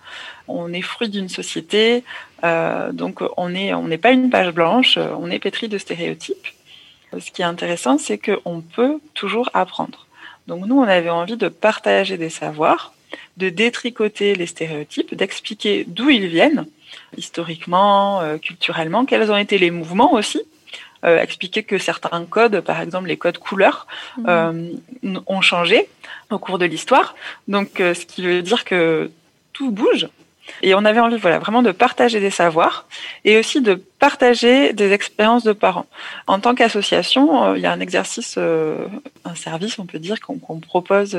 [0.48, 2.04] On est fruit d'une société,
[2.44, 6.48] donc on n'est on n'est pas une page blanche, on est pétri de stéréotypes.
[7.18, 10.08] Ce qui est intéressant, c'est qu'on peut toujours apprendre.
[10.48, 12.92] Donc nous, on avait envie de partager des savoirs
[13.38, 16.66] de détricoter les stéréotypes, d'expliquer d'où ils viennent,
[17.18, 20.42] historiquement, euh, culturellement, quels ont été les mouvements aussi,
[21.04, 24.26] euh, expliquer que certains codes, par exemple les codes couleurs, mmh.
[24.28, 24.70] euh,
[25.26, 25.88] ont changé
[26.30, 27.16] au cours de l'histoire.
[27.48, 29.12] Donc, ce qui veut dire que
[29.54, 30.08] tout bouge.
[30.64, 32.86] Et on avait envie, voilà, vraiment de partager des savoirs
[33.26, 35.86] et aussi de partager des expériences de parents.
[36.28, 41.18] En tant qu'association, il y a un exercice, un service, on peut dire, qu'on propose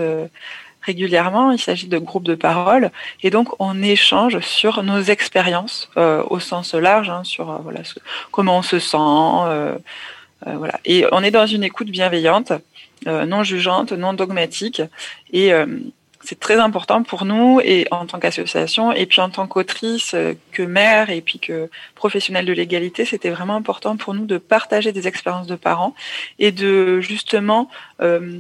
[0.83, 1.53] régulièrement.
[1.53, 2.91] Il s'agit de groupes de parole
[3.23, 7.81] et donc on échange sur nos expériences euh, au sens large, hein, sur euh, voilà
[8.31, 9.77] comment on se sent, euh,
[10.45, 10.81] voilà.
[10.85, 12.53] Et on est dans une écoute bienveillante,
[13.07, 14.83] non jugeante, non dogmatique,
[15.33, 15.53] et
[16.25, 20.15] c'est très important pour nous et en tant qu'association et puis en tant qu'autrice,
[20.53, 24.93] que mère et puis que professionnelle de l'égalité, c'était vraiment important pour nous de partager
[24.93, 25.95] des expériences de parents
[26.39, 27.69] et de justement
[28.01, 28.39] euh,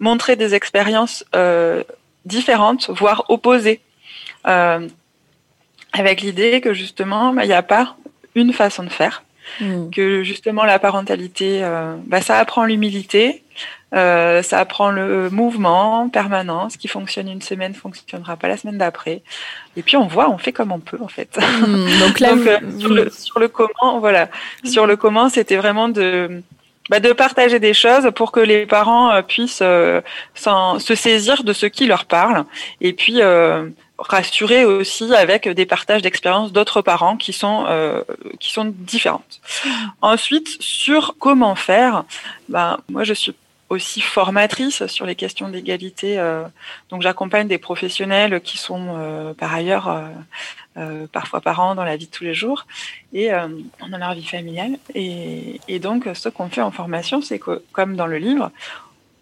[0.00, 1.84] montrer des expériences euh,
[2.24, 3.80] différentes, voire opposées,
[4.46, 4.88] euh,
[5.92, 7.96] avec l'idée que justement, bah, il n'y a pas
[8.34, 9.22] une façon de faire,
[9.60, 9.90] mmh.
[9.90, 11.62] que justement la parentalité,
[12.06, 13.42] bah, ça apprend l'humilité,
[13.92, 16.70] euh, ça apprend le mouvement permanent.
[16.70, 19.22] Ce qui fonctionne une semaine fonctionnera pas la semaine d'après.
[19.76, 21.38] Et puis on voit, on fait comme on peut en fait.
[21.38, 24.28] Hmm, donc là, euh, sur, le, comment, voilà,
[24.64, 26.42] sur le comment, c'était vraiment de
[26.90, 31.66] bah, de partager des choses pour que les parents euh, puissent se saisir de ce
[31.66, 32.44] qui leur parle
[32.82, 33.20] et puis
[33.98, 37.66] rassurer aussi avec des partages d'expériences d'autres parents qui sont
[38.38, 39.40] qui sont différentes.
[40.00, 42.04] Ensuite, sur comment faire,
[42.48, 43.34] ben moi je suis
[43.70, 46.18] aussi formatrice sur les questions d'égalité.
[46.18, 46.42] Euh,
[46.90, 49.88] donc j'accompagne des professionnels qui sont euh, par ailleurs
[50.76, 52.66] euh, parfois parents dans la vie de tous les jours
[53.12, 54.78] et dans leur vie familiale.
[54.94, 58.50] Et, donc ce qu'on fait en formation, c'est que comme dans le livre,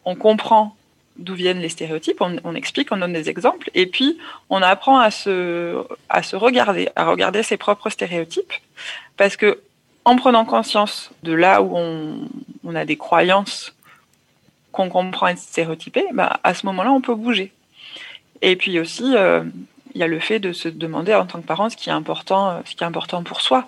[0.04, 0.76] on comprend
[1.16, 4.18] d'où viennent les stéréotypes, on, explique, on donne des exemples, et puis
[4.50, 8.52] on apprend à se, à se regarder, à regarder ses propres stéréotypes,
[9.16, 9.60] parce que
[10.04, 12.28] en prenant conscience de là où on,
[12.64, 13.74] on a des croyances
[14.72, 17.52] qu'on comprend être stéréotypé, bah, à ce moment-là, on peut bouger.
[18.42, 19.42] Et puis aussi, euh,
[19.94, 21.92] il y a le fait de se demander en tant que parent ce qui est
[21.92, 23.66] important, euh, ce qui est important pour soi.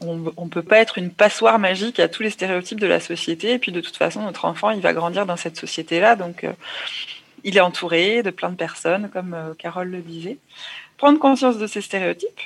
[0.00, 3.52] On ne peut pas être une passoire magique à tous les stéréotypes de la société.
[3.52, 6.16] Et puis de toute façon, notre enfant, il va grandir dans cette société-là.
[6.16, 6.52] Donc, euh,
[7.44, 10.38] il est entouré de plein de personnes, comme Carole le disait.
[10.96, 12.40] Prendre conscience de ces stéréotypes,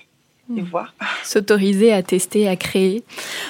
[0.51, 0.65] et hmm.
[0.65, 0.95] voir.
[1.23, 3.03] S'autoriser à tester, à créer.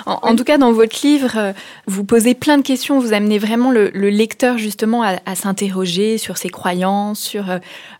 [0.06, 1.52] En, tout cas, dans votre livre, euh,
[1.86, 6.50] vous posez plein de questions, vous amenez vraiment le, lecteur justement à, s'interroger sur ses
[6.50, 7.58] croyances, sur euh,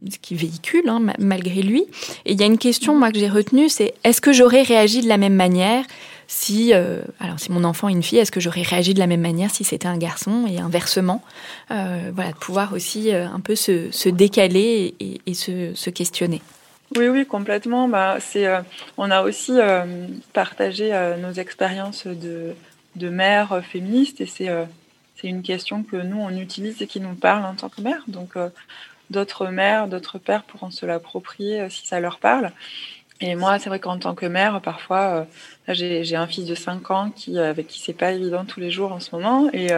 [0.09, 1.85] ce qu'il véhicule hein, malgré lui.
[2.25, 5.01] Et il y a une question, moi, que j'ai retenue, c'est est-ce que j'aurais réagi
[5.01, 5.85] de la même manière
[6.27, 9.07] si, euh, alors si mon enfant est une fille, est-ce que j'aurais réagi de la
[9.07, 11.23] même manière si c'était un garçon et inversement
[11.69, 16.41] Voilà, de pouvoir aussi un peu se, décaler et, se questionner?
[16.97, 17.89] Oui, oui, complètement.
[17.89, 18.61] Bah, c'est, euh,
[18.97, 22.55] on a aussi euh, partagé euh, nos expériences de,
[22.95, 24.49] de mère féministe et c'est,
[25.17, 28.05] c'est une question que nous, on utilise et qui nous parle en tant que mère.
[28.07, 28.35] Donc,
[29.11, 32.53] d'autres mères, d'autres pères pourront se l'approprier si ça leur parle.
[33.21, 35.27] Et moi, c'est vrai qu'en tant que mère, parfois,
[35.69, 38.71] j'ai, j'ai un fils de 5 ans qui, avec qui c'est pas évident tous les
[38.71, 39.49] jours en ce moment.
[39.53, 39.69] Et,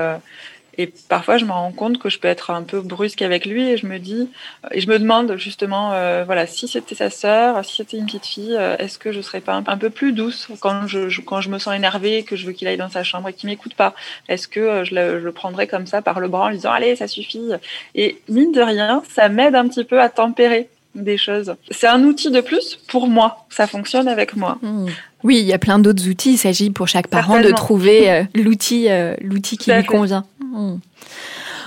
[0.78, 3.68] et parfois, je me rends compte que je peux être un peu brusque avec lui
[3.68, 4.28] et je me dis,
[4.72, 8.26] et je me demande justement, euh, voilà, si c'était sa sœur, si c'était une petite
[8.26, 11.48] fille, euh, est-ce que je serais pas un, peu plus douce quand je, quand je
[11.48, 13.94] me sens énervée, que je veux qu'il aille dans sa chambre et qu'il m'écoute pas?
[14.28, 16.56] Est-ce que euh, je le, je le prendrais comme ça par le bras en lui
[16.56, 17.52] disant, allez, ça suffit
[17.94, 21.54] Et mine de rien, ça m'aide un petit peu à tempérer des choses.
[21.70, 23.46] C'est un outil de plus pour moi.
[23.50, 24.58] Ça fonctionne avec moi.
[24.62, 24.86] Mmh.
[25.22, 26.32] Oui, il y a plein d'autres outils.
[26.32, 28.88] Il s'agit pour chaque parent de trouver l'outil,
[29.20, 30.24] l'outil qui lui convient.
[30.40, 30.76] Hmm.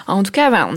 [0.10, 0.69] En tout cas,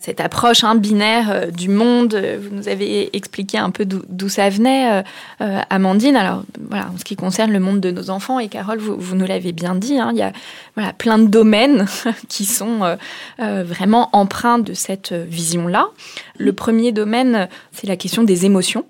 [0.00, 2.14] cette approche hein, binaire euh, du monde.
[2.14, 5.02] Vous nous avez expliqué un peu d'où ça venait, euh,
[5.40, 6.16] euh, Amandine.
[6.16, 9.26] Alors, voilà, en ce qui concerne le monde de nos enfants, et Carole, vous, nous
[9.26, 11.86] l'avez bien dit, hein, il y a plein de domaines
[12.28, 12.96] qui sont
[13.38, 15.88] vraiment empreints de cette vision-là.
[16.36, 18.84] Le premier domaine, c'est la question des émotions.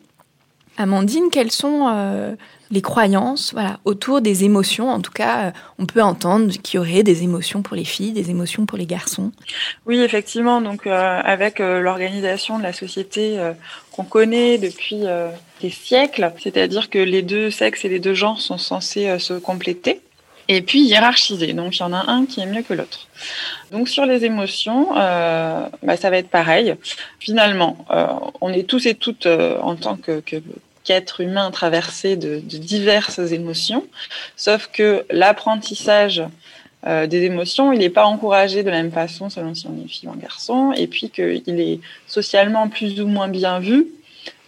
[0.77, 2.37] Amandine, quelles sont
[2.75, 4.91] les croyances voilà, autour des émotions.
[4.91, 8.13] En tout cas, euh, on peut entendre qu'il y aurait des émotions pour les filles,
[8.13, 9.31] des émotions pour les garçons.
[9.87, 10.61] Oui, effectivement.
[10.61, 13.39] Donc, euh, avec euh, l'organisation de la société
[13.93, 15.03] qu'on connaît depuis
[15.61, 20.01] des siècles, c'est-à-dire que les deux sexes et les deux genres sont censés se compléter
[20.49, 21.53] et puis hiérarchiser.
[21.53, 23.07] Donc il y en a un qui est mieux que l'autre.
[23.71, 26.75] Donc sur les émotions, bah, ça va être pareil.
[27.21, 27.87] Finalement,
[28.41, 30.37] on est tous et toutes en tant que, que,
[30.85, 33.85] qu'être humain traversé de, diverses émotions,
[34.37, 36.23] sauf que l'apprentissage
[36.87, 39.89] euh, des émotions, il n'est pas encouragé de la même façon selon si on est
[39.89, 43.87] fille ou un garçon, et puis qu'il est socialement plus ou moins bien vu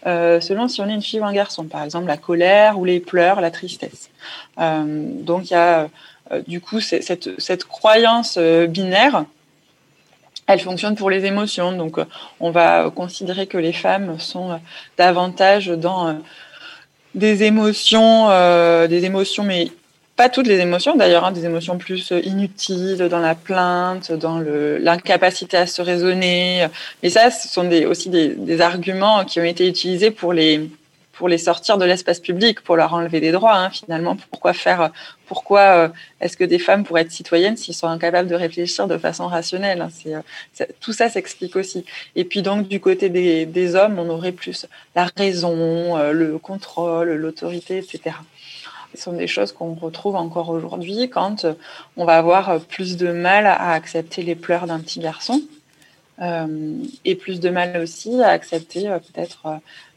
[0.06, 1.64] euh, selon si on est une fille ou un garçon.
[1.64, 4.10] Par exemple, la colère ou les pleurs, la tristesse.
[4.60, 5.88] Euh, donc il y a
[6.48, 9.24] du coup cette, cette croyance binaire
[10.46, 11.72] elle fonctionne pour les émotions.
[11.72, 12.04] Donc, euh,
[12.40, 14.56] on va considérer que les femmes sont euh,
[14.96, 16.12] davantage dans euh,
[17.14, 18.28] des émotions,
[18.88, 19.70] des émotions, mais
[20.16, 25.56] pas toutes les émotions d'ailleurs, hein, des émotions plus inutiles, dans la plainte, dans l'incapacité
[25.56, 26.66] à se raisonner.
[27.02, 30.70] Mais ça, ce sont aussi des, arguments qui ont été utilisés pour les
[31.16, 33.56] pour les sortir de l'espace public, pour leur enlever des droits.
[33.56, 34.90] Hein, finalement, pourquoi faire
[35.26, 35.88] Pourquoi euh,
[36.20, 39.80] est-ce que des femmes pourraient être citoyennes s'ils sont incapables de réfléchir de façon rationnelle
[39.80, 41.84] hein, c'est, Tout ça s'explique aussi.
[42.14, 47.78] Et puis donc du côté des, hommes, on aurait plus la raison, le contrôle, l'autorité,
[47.78, 48.16] etc.
[48.94, 51.46] Ce sont des choses qu'on retrouve encore aujourd'hui quand
[51.96, 55.42] on va avoir plus de mal à accepter les pleurs d'un petit garçon
[56.22, 59.56] euh, et plus de mal aussi à accepter euh, peut-être euh,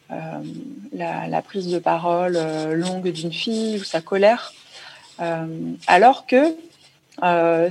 [0.09, 2.37] la, prise de parole
[2.73, 4.53] longue d'une fille ou sa colère.
[5.87, 6.55] alors que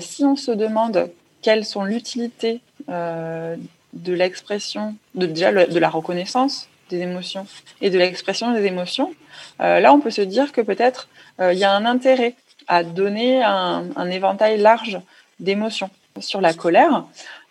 [0.01, 1.11] si on se demande
[1.43, 7.47] quelles sont l'utilité de l'expression, déjà de la reconnaissance des émotions
[7.81, 9.13] et de l'expression des émotions,
[9.59, 11.09] là on peut se dire que peut-être
[11.41, 12.35] il y a un intérêt
[12.69, 15.01] à donner un éventail large
[15.41, 15.91] d'émotions.
[16.21, 17.05] Sur la colère,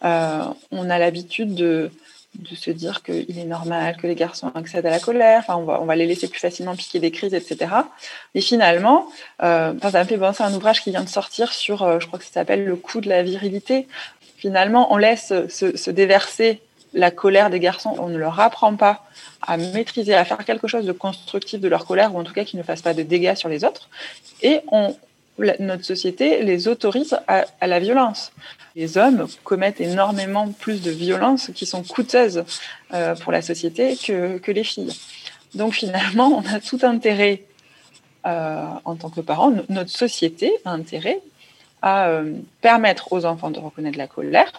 [0.03, 1.89] euh, on a l'habitude de,
[2.55, 5.95] se dire qu'il est normal que les garçons accèdent à la colère, enfin, on, va,
[5.95, 7.71] les laisser plus facilement piquer des crises, etc.
[8.35, 9.07] Et finalement,
[9.43, 12.07] euh, ça me fait penser à un ouvrage qui vient de sortir sur, euh, je
[12.07, 13.87] crois que ça s'appelle Le coup de la virilité.
[14.37, 16.61] Finalement, on laisse se, déverser
[16.93, 19.03] la colère des garçons, on ne leur apprend pas
[19.41, 22.43] à maîtriser, à faire quelque chose de constructif de leur colère, ou en tout cas
[22.43, 23.89] qu'ils ne fassent pas de dégâts sur les autres.
[24.41, 24.95] Et on,
[25.59, 28.31] notre société les autorise à, la violence.
[28.75, 32.43] Les hommes commettent énormément plus de violences qui sont coûteuses
[32.93, 34.95] euh, pour la société que, que, les filles.
[35.53, 37.43] Donc finalement, on a tout intérêt,
[38.25, 41.21] euh, en tant que parents, notre société a intérêt
[41.81, 44.51] à euh, permettre aux enfants de reconnaître la colère,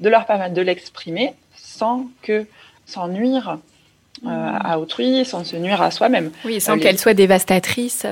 [0.00, 2.46] de leur permettre de l'exprimer sans que
[2.86, 3.58] sans nuire
[4.22, 4.28] mmh.
[4.28, 6.30] à autrui, sans se nuire à soi-même.
[6.44, 8.06] Oui, sans qu'elle soit dévastatrice.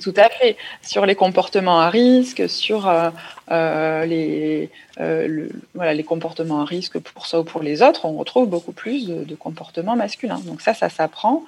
[0.00, 0.56] Tout à fait.
[0.82, 3.10] Sur les comportements à risque, sur euh,
[3.50, 8.16] euh, les, euh, voilà, les comportements à risque pour ça ou pour les autres, on
[8.16, 10.40] retrouve beaucoup plus de, comportements masculins.
[10.44, 11.42] Donc ça, ça s'apprend.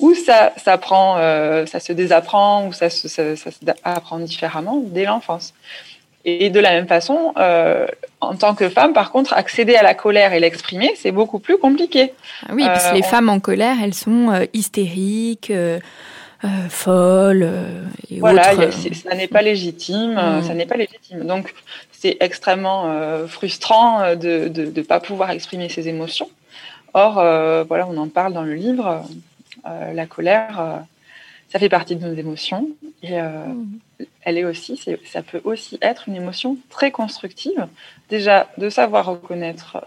[0.00, 1.16] ou ça s'apprend,
[1.66, 3.34] ça se désapprend, ou ça se ça,
[4.20, 5.54] différemment dès l'enfance.
[6.24, 7.34] Et de la même façon,
[8.20, 11.58] en tant que femme, par contre, accéder à la colère et l'exprimer, c'est beaucoup plus
[11.58, 12.12] compliqué.
[12.48, 15.52] Ah oui, parce que les femmes en colère, elles sont hystériques.
[16.44, 18.54] Euh, folle euh, et voilà,
[18.92, 20.56] ça n'est pas légitime, euh, ça mm.
[20.56, 21.24] n'est pas légitime.
[21.24, 21.54] Donc
[21.92, 26.28] c'est extrêmement frustrant de ne pas pouvoir exprimer ses émotions.
[26.92, 27.14] Or,
[27.66, 29.02] voilà, on en parle dans le livre.
[29.64, 30.82] la colère,
[31.50, 32.68] ça fait partie de nos émotions
[33.02, 33.66] et mm.
[34.22, 37.66] elle est aussi, ça peut aussi être une émotion très constructive.
[38.10, 39.78] Déjà, de savoir reconnaître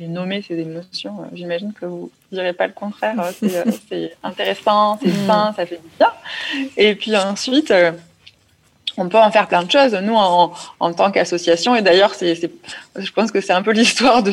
[0.00, 1.20] et nommer ses émotions.
[1.20, 3.20] Euh, j'imagine que vous ne direz pas le contraire.
[3.20, 5.26] Euh, euh, c'est intéressant, c'est mm.
[5.26, 6.12] sain, ça fait du bien.
[6.76, 7.72] Et puis ensuite,
[8.96, 9.94] on peut en faire plein de choses.
[9.94, 12.34] Nous, en, en tant qu'association, et d'ailleurs, c'est,
[12.96, 14.32] je pense que c'est un peu l'histoire de,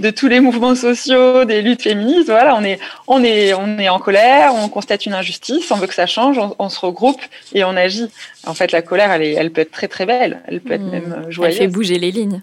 [0.00, 2.28] de, tous les mouvements sociaux, des luttes féministes.
[2.28, 5.86] Voilà, on est, on est, on est en colère, on constate une injustice, on veut
[5.86, 7.20] que ça change, on, se regroupe
[7.54, 8.10] et on agit.
[8.44, 10.82] En fait, la colère, elle, est, elle peut être très très belle, elle peut être
[10.82, 10.90] mm.
[10.90, 11.54] même joyeuse.
[11.54, 12.42] Elle fait bouger les lignes.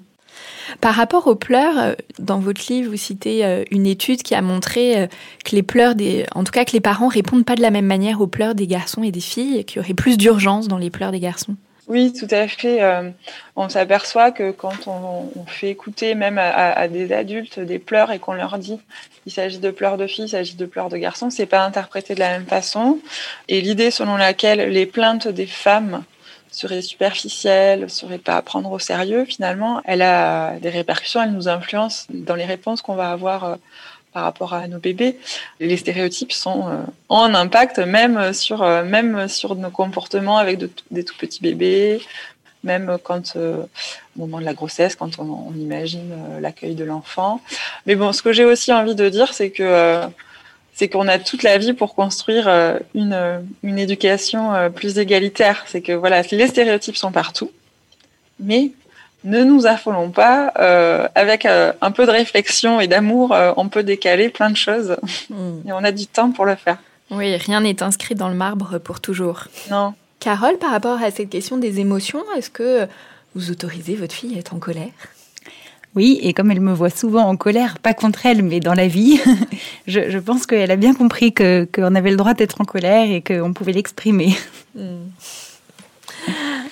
[0.81, 4.41] Par rapport aux pleurs, euh, dans votre livre, vous citez euh, une étude qui a
[4.41, 5.07] montré euh,
[5.43, 7.85] que les pleurs des, en tout cas que les parents répondent pas de la même
[7.85, 10.89] manière aux pleurs des garçons et des filles, qu'il y aurait plus d'urgence dans les
[10.89, 11.55] pleurs des garçons.
[11.87, 12.79] Oui, tout à fait.
[13.57, 18.31] on s'aperçoit que quand on, fait écouter même à, des adultes des pleurs et qu'on
[18.31, 18.79] leur dit
[19.25, 22.15] il s'agit de pleurs de filles, il s'agit de pleurs de garçons, c'est pas interprété
[22.15, 22.99] de la même façon.
[23.49, 26.05] Et l'idée selon laquelle les plaintes des femmes
[26.53, 31.49] serait superficielle, serait pas à prendre au sérieux, finalement, elle a des répercussions, elle nous
[31.49, 33.55] influence dans les réponses qu'on va avoir euh,
[34.13, 35.17] par rapport à nos bébés.
[35.59, 40.59] Les stéréotypes sont euh, ont un impact même sur euh, même sur nos comportements avec
[40.91, 41.99] des tout petits bébés,
[42.63, 43.67] même quand au
[44.15, 47.41] moment de la grossesse, quand on imagine l'accueil de l'enfant.
[47.87, 50.03] Mais bon, ce que j'ai aussi envie de dire, c'est que
[50.73, 55.63] c'est qu'on a toute la vie pour construire euh, une, une éducation euh, plus égalitaire.
[55.67, 57.51] C'est que voilà, les stéréotypes sont partout,
[58.39, 58.71] mais
[59.23, 60.51] ne nous affolons pas.
[60.59, 64.97] Euh, avec un peu de réflexion et d'amour, on peut décaler plein de choses
[65.29, 65.67] hmm.
[65.67, 66.77] et on a du temps pour le faire.
[67.11, 69.45] Oui, rien n'est inscrit dans le marbre pour toujours.
[69.69, 69.93] Non.
[70.19, 72.87] Carole, par rapport à cette question des émotions, est-ce que
[73.35, 74.91] vous autorisez votre fille à être en colère?
[75.95, 78.87] Oui, et comme elle me voit souvent en colère, pas contre elle, mais dans la
[78.87, 79.19] vie,
[79.87, 83.53] je, pense qu'elle a bien compris qu'on avait le droit d'être en colère et qu'on
[83.53, 84.35] pouvait l'exprimer.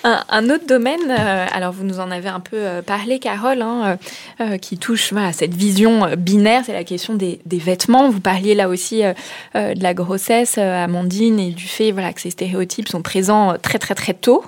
[0.04, 4.00] Un, autre domaine, euh, alors vous nous en avez un peu euh, parlé, Carole, hein,
[4.40, 8.10] euh, qui touche à cette vision binaire, c'est la question des, vêtements.
[8.10, 9.04] Vous parliez là aussi
[9.54, 13.94] de la grossesse, Amandine, et du fait voilà, que ces stéréotypes sont présents très très
[13.94, 14.44] très tôt.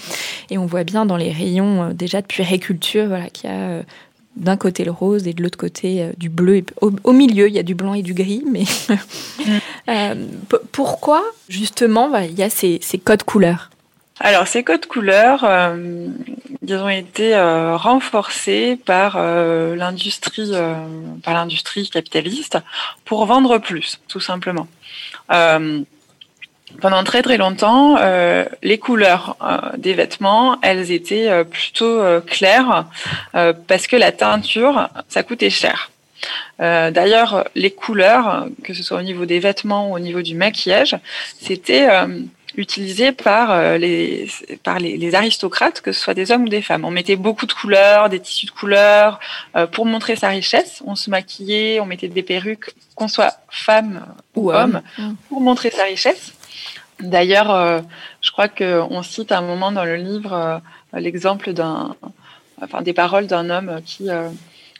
[0.50, 3.82] et on voit bien dans les rayons déjà de puériculture voilà, qu'il y a
[4.36, 6.62] d'un côté le rose et de l'autre côté du bleu.
[6.80, 8.44] Au, milieu, il y a du blanc et du gris.
[8.50, 8.64] Mais
[10.72, 13.70] pourquoi, justement, il y a ces, codes couleurs?
[14.20, 16.08] Alors, ces codes couleurs, euh,
[16.62, 20.52] ils ont été euh, renforcés par euh, l'industrie,
[21.22, 22.58] par l'industrie capitaliste
[23.04, 24.68] pour vendre plus, tout simplement.
[26.80, 27.96] Pendant très très longtemps,
[28.62, 29.36] les couleurs
[29.78, 32.86] des vêtements, elles étaient plutôt claires
[33.32, 35.90] parce que la teinture, ça coûtait cher.
[36.58, 40.96] D'ailleurs, les couleurs, que ce soit au niveau des vêtements ou au niveau du maquillage,
[41.40, 41.88] c'était
[42.56, 44.28] utilisé par, euh, les,
[44.62, 46.84] par les, aristocrates, que ce soit des hommes ou des femmes.
[46.84, 49.20] On mettait beaucoup de couleurs, des tissus de couleurs
[49.56, 50.82] euh, pour montrer sa richesse.
[50.86, 55.12] On se maquillait, on mettait des perruques, qu'on soit femme ou, homme, mm.
[55.28, 56.32] pour montrer sa richesse.
[57.00, 57.80] D'ailleurs, euh,
[58.22, 60.62] je crois qu'on cite un moment dans le livre
[60.94, 61.94] l'exemple d'un,
[62.62, 64.08] enfin, des paroles d'un homme qui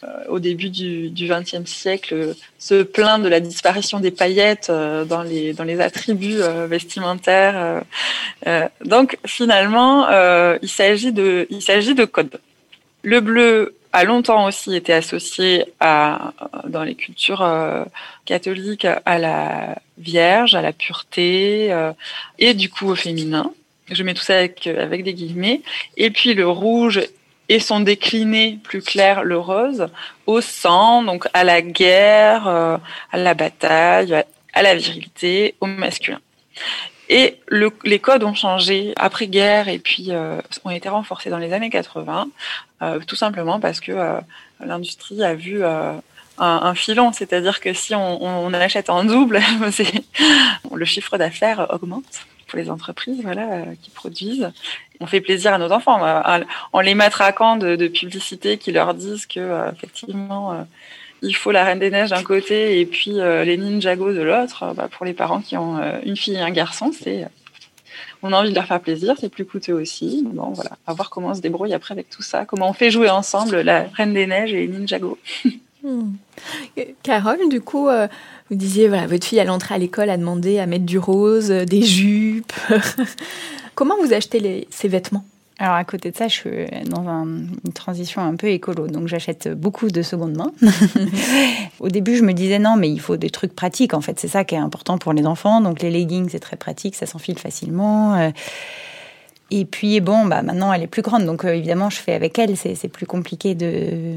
[0.05, 5.23] euh, au début du XXe siècle se plaint de la disparition des paillettes euh, dans
[5.23, 7.83] les dans les attributs euh, vestimentaires.
[8.85, 10.07] donc finalement,
[10.61, 12.39] il s'agit de il s'agit de codes.
[13.03, 16.33] Le bleu a longtemps aussi été associé à
[16.69, 17.47] dans les cultures
[18.25, 21.75] catholiques à la Vierge, à la pureté
[22.39, 23.53] et du coup au féminin.
[23.91, 24.69] Je mets tout ça avec,
[25.03, 25.63] des guillemets.
[25.97, 27.01] Et puis le rouge
[27.49, 29.89] et sont déclinés plus clair le rose
[30.27, 32.77] au sang, donc à la guerre, euh,
[33.13, 36.21] à la bataille, à la virilité, au masculin.
[37.09, 38.93] Et le, les codes ont changé.
[38.97, 42.29] Après-guerre et puis euh, ont été renforcés dans les années 80,
[42.83, 44.21] euh, tout simplement parce que euh,
[44.65, 46.01] l'industrie a vu un,
[46.39, 49.41] un, filon, c'est-à-dire que si on, on achète en double,
[50.75, 54.51] le chiffre d'affaires augmente pour les entreprises voilà, qui produisent.
[55.01, 56.01] On fait plaisir à nos enfants.
[56.73, 60.63] En les matraquant de, de publicités qui leur disent que euh, effectivement euh,
[61.23, 64.73] il faut la Reine des Neiges d'un côté et puis euh, les Ninjago de l'autre.
[64.75, 67.27] Bah, pour les parents qui ont une fille et un garçon, c'est
[68.23, 70.25] on a envie de leur faire plaisir, c'est plus coûteux aussi.
[70.27, 72.91] Bon, voilà, à voir comment on se débrouille après avec tout ça, comment on fait
[72.91, 75.19] jouer ensemble la Reine des Neiges et les Ninjago.
[75.83, 76.15] Hmm.
[77.05, 77.87] Carole, du coup,
[78.51, 81.49] vous disiez, voilà, votre fille, elle entrait à l'école, a demandé à mettre du rose,
[81.49, 82.53] des jupes.
[83.77, 85.25] Comment vous achetez ces vêtements?
[85.59, 86.51] Alors à côté de ça, je suis
[86.85, 90.53] dans une transition un peu écolo, donc j'achète beaucoup de seconde main.
[91.81, 93.95] Au début, je me disais non, mais il faut des trucs pratiques.
[93.95, 95.63] En fait, c'est ça qui est important pour les enfants.
[95.63, 98.15] Donc les leggings, c'est très pratique, ça s'enfile facilement.
[98.17, 98.31] Euh.
[99.51, 102.37] Et puis bon, bah maintenant elle est plus grande, donc euh, évidemment je fais avec
[102.37, 102.57] elle.
[102.57, 104.17] C'est plus compliqué de,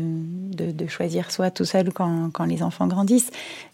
[0.55, 3.29] de, choisir soit tout seul quand, quand, les enfants grandissent.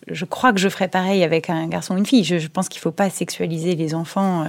[0.07, 2.25] Je crois que je ferai pareil avec un garçon ou une fille.
[2.25, 4.43] Je, pense qu'il faut pas sexualiser les enfants.
[4.43, 4.47] Euh,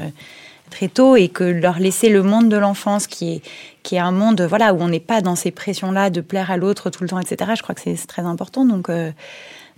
[0.70, 3.42] très tôt et que leur laisser le monde de l'enfance qui est
[3.82, 6.50] qui est un monde voilà où on n'est pas dans ces pressions là de plaire
[6.50, 9.12] à l'autre tout le temps etc je crois que c'est très important donc euh,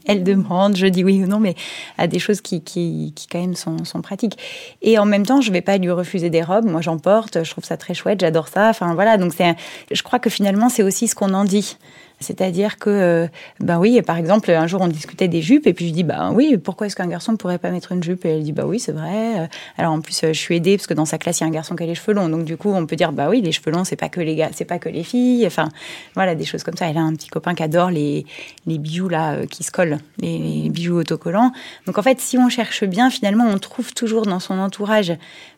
[0.09, 1.55] elle demande, je dis oui ou non, mais
[1.99, 4.39] à des choses qui, qui, qui quand même sont, sont, pratiques.
[4.81, 6.65] Et en même temps, je vais pas lui refuser des robes.
[6.65, 8.71] Moi, j'en porte, je trouve ça très chouette, j'adore ça.
[8.71, 9.55] Enfin voilà, donc c'est,
[9.91, 11.77] je crois que finalement, c'est aussi ce qu'on en dit.
[12.21, 13.29] C'est-à-dire que,
[13.61, 16.33] ben oui, par exemple, un jour on discutait des jupes et puis je dis, ben
[16.35, 18.25] oui, pourquoi est-ce qu'un garçon ne pourrait pas mettre une jupe?
[18.25, 19.49] Et elle dit, bah oui, c'est vrai.
[19.77, 21.53] Alors en plus, je suis aidée parce que dans sa classe, il y a un
[21.53, 22.29] garçon qui a les cheveux longs.
[22.29, 24.37] Donc du coup, on peut dire, bah oui, les cheveux longs, c'est pas que les
[24.37, 25.47] gars, c'est pas que les filles.
[25.47, 25.69] Enfin,
[26.15, 26.89] voilà, des choses comme ça.
[26.89, 28.27] Elle a un petit copain qui adore les,
[28.67, 31.53] les bijoux là euh, qui se collent, les, bijoux autocollants.
[31.87, 35.13] Donc en fait, si on cherche bien, finalement, on trouve toujours dans son entourage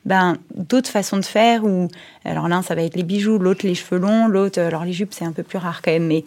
[0.05, 1.65] ben, d'autres façons de faire.
[1.65, 1.89] Ou
[2.25, 5.15] alors l'un, ça va être les bijoux, l'autre les cheveux longs, l'autre, alors les jupes,
[5.15, 6.25] c'est un peu plus rare quand même, mais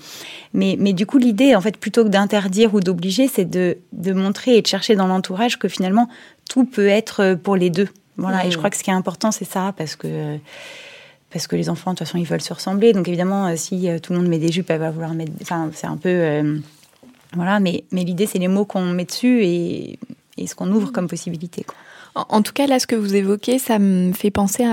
[0.53, 4.13] mais, mais du coup, l'idée, en fait, plutôt que d'interdire ou d'obliger, c'est de, de
[4.13, 6.09] montrer et de chercher dans l'entourage que finalement,
[6.49, 7.89] tout peut être pour les deux.
[8.17, 8.45] Voilà.
[8.45, 10.37] Et je crois que ce qui est important, c'est ça, parce que
[11.33, 12.93] parce que les enfants, de toute façon, ils veulent se ressembler.
[12.93, 15.31] Donc évidemment, euh, si euh, tout le monde met des jupes, elle va vouloir mettre.
[15.41, 16.09] Enfin, c'est un peu.
[16.09, 16.59] Euh,
[17.33, 19.97] voilà, mais, mais l'idée, c'est les mots qu'on met dessus et,
[20.37, 21.63] et ce qu'on ouvre comme possibilité.
[21.63, 21.75] Quoi.
[22.15, 24.65] En, tout cas, là, ce que vous évoquez, ça me fait penser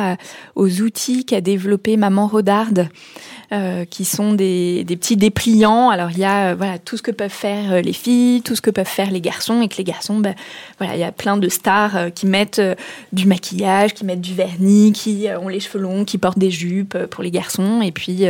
[0.56, 2.88] aux outils qu'a développé Maman Rodarde,
[3.52, 5.88] euh, qui sont des, des, petits dépliants.
[5.88, 8.54] Alors, il y a euh, voilà, tout ce que peuvent faire euh, les filles, tout
[8.54, 10.34] ce que peuvent faire les garçons, et que les garçons, ben,
[10.78, 12.60] voilà, il y a plein de stars qui mettent
[13.12, 16.96] du maquillage, qui mettent du vernis, qui ont les cheveux longs, qui portent des jupes
[17.06, 18.24] pour les garçons, et puis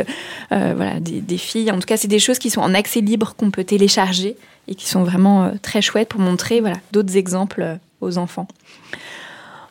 [0.50, 1.70] voilà, des, des, filles.
[1.70, 4.36] En tout cas, c'est des choses qui sont en accès libre qu'on peut télécharger
[4.68, 8.46] et qui sont vraiment très chouettes pour montrer voilà, d'autres exemples aux enfants.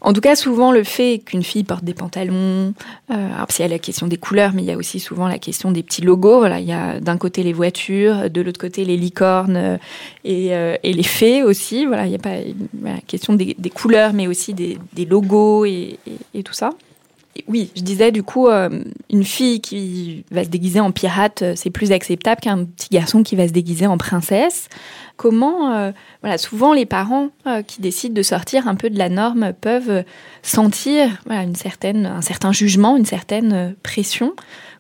[0.02, 2.74] En tout cas, souvent, le fait qu'une fille porte des pantalons,
[3.12, 5.28] euh, alors il y a la question des couleurs, mais il y a aussi souvent
[5.28, 6.40] la question des petits logos.
[6.40, 9.78] Voilà, il y a d'un côté les voitures, de l'autre côté les licornes euh,
[10.26, 11.86] euh, et, les fées aussi.
[11.86, 12.38] Voilà, il n'y a pas
[12.82, 16.00] la question des, couleurs, mais aussi des, logos et,
[16.46, 16.72] tout ça.
[17.48, 21.92] Oui, je disais du coup, une fille qui va se déguiser en pirate, c'est plus
[21.92, 24.70] acceptable qu'un petit garçon qui va se déguiser en princesse.
[25.18, 27.30] Comment, voilà, souvent les parents
[27.68, 30.04] qui décident de sortir un peu de la norme peuvent
[30.44, 34.34] sentir une certaine, un certain jugement, une certaine pression.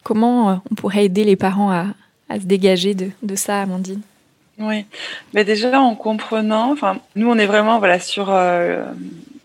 [0.04, 1.86] Comment on pourrait aider les parents à,
[2.40, 4.02] se dégager de, ça, Amandine?
[4.60, 4.86] Oui,
[5.34, 6.76] mais déjà en comprenant,
[7.16, 8.84] nous on est vraiment voilà sur euh,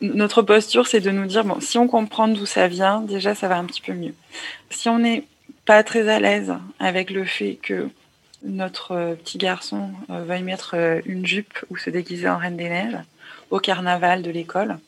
[0.01, 3.49] notre posture, c'est de nous dire bon, si on comprend d'où ça vient, déjà ça
[3.49, 4.15] va un petit peu mieux.
[4.71, 5.25] Si on n'est
[5.65, 7.89] pas très à l'aise avec le fait que
[8.45, 10.75] notre euh, petit garçon euh, y mettre
[11.07, 12.99] une jupe ou se déguiser en reine des neiges
[13.51, 14.79] au carnaval de l'école,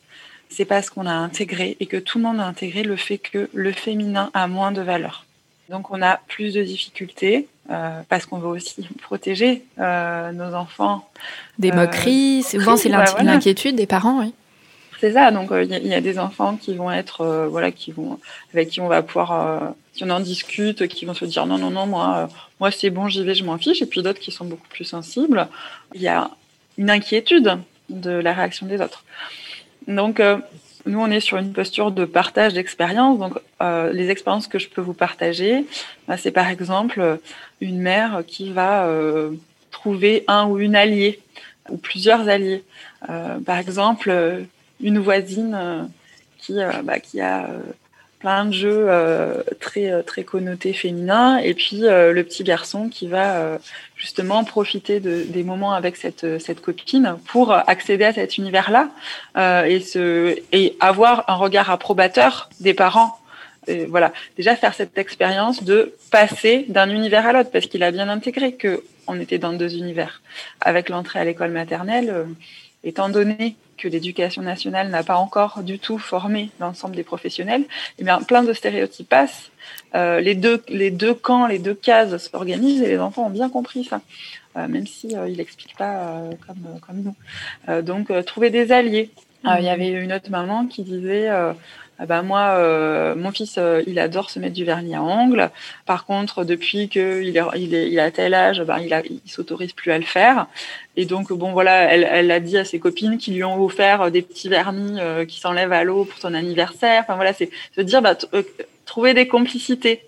[0.49, 3.49] c'est parce qu'on a intégré et que tout le monde a intégré le fait que
[3.53, 5.25] le féminin a moins de valeur.
[5.69, 11.09] Donc on a plus de difficultés euh, parce qu'on veut aussi protéger euh, nos enfants.
[11.59, 14.33] Des moqueries, euh, souvent c'est l'inquiétude des parents, oui.
[14.99, 18.19] C'est ça, donc il y, a des enfants qui vont être, voilà, qui vont,
[18.51, 21.69] avec qui on va pouvoir, si on en discute, qui vont se dire non, non,
[21.69, 22.29] non, moi,
[22.59, 24.85] moi c'est bon, j'y vais, je m'en fiche, et puis d'autres qui sont beaucoup plus
[24.85, 25.47] sensibles.
[25.93, 26.31] Il y a
[26.79, 29.03] une inquiétude de la réaction des autres.
[29.87, 30.19] Donc,
[30.87, 33.19] nous, on est sur une posture de partage d'expériences.
[33.19, 35.65] Donc, euh, les expériences que je peux vous partager,
[36.07, 37.19] bah, c'est par exemple
[37.61, 39.31] une mère qui va euh,
[39.71, 41.19] trouver un ou une alliée
[41.69, 42.63] ou plusieurs alliés.
[43.09, 44.45] Euh, par exemple,
[44.81, 45.89] une voisine
[46.39, 47.49] qui, bah, qui a
[48.19, 51.37] plein de jeux euh, très euh, très connotés féminins.
[51.37, 53.59] Et puis euh, le petit garçon qui va
[53.95, 59.65] justement profiter de, des moments avec cette cette copine pour accéder à cet univers là
[59.65, 63.19] et se et avoir un regard approbateur des parents.
[63.89, 64.13] Voilà.
[64.37, 68.53] Déjà faire cette expérience de passer d'un univers à l'autre parce qu'il a bien intégré
[68.53, 70.21] que on était dans deux univers.
[70.61, 72.27] Avec l'entrée à l'école maternelle
[72.83, 77.63] étant donné que l'éducation nationale n'a pas encore du tout formé l'ensemble des professionnels,
[77.99, 79.51] eh bien, plein de stéréotypes passent.
[79.95, 83.49] Euh, les, deux, les deux camps, les deux cases s'organisent et les enfants ont bien
[83.49, 84.01] compris ça,
[84.57, 87.81] euh, même si euh, ils n'expliquent pas comme, comme nous.
[87.81, 89.09] donc, trouver des alliés.
[89.45, 91.29] Il y avait une autre maman qui disait
[91.99, 95.49] ah bah moi, euh, mon fils, euh, il adore se mettre du vernis à ongles.
[95.87, 99.73] Par contre, depuis qu'il est, il est, il a tel âge, bah, il, il s'autorise
[99.73, 100.45] plus à le faire.
[100.95, 104.11] Et donc, bon, voilà, elle, elle a dit à ses copines qui lui ont offert
[104.11, 107.01] des petits vernis euh, qui s'enlèvent à l'eau pour son anniversaire.
[107.03, 108.15] Enfin voilà, c'est se dire, bah,
[108.85, 110.03] trouver des complicités.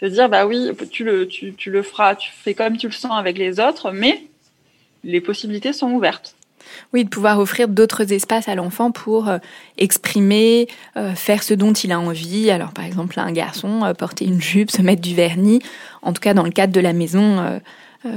[0.00, 2.92] Se dire, bah oui, tu le, tu, tu le feras, tu fais comme tu le
[2.92, 4.22] sens avec les autres, mais
[5.04, 6.34] les possibilités sont ouvertes.
[6.92, 9.38] Oui, de pouvoir offrir d'autres espaces à l'enfant pour euh,
[9.76, 12.50] exprimer, euh, faire ce dont il a envie.
[12.50, 15.60] Alors, par exemple, un garçon, euh, porter une jupe, se mettre du vernis.
[16.02, 17.60] En tout cas, dans le cadre de la maison,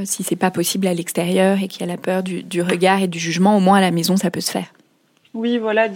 [0.05, 3.19] si c'est pas possible à l'extérieur et qu'il a la peur du, regard et du
[3.19, 4.67] jugement, au moins à la maison, ça peut se faire.
[5.33, 5.87] Oui, voilà,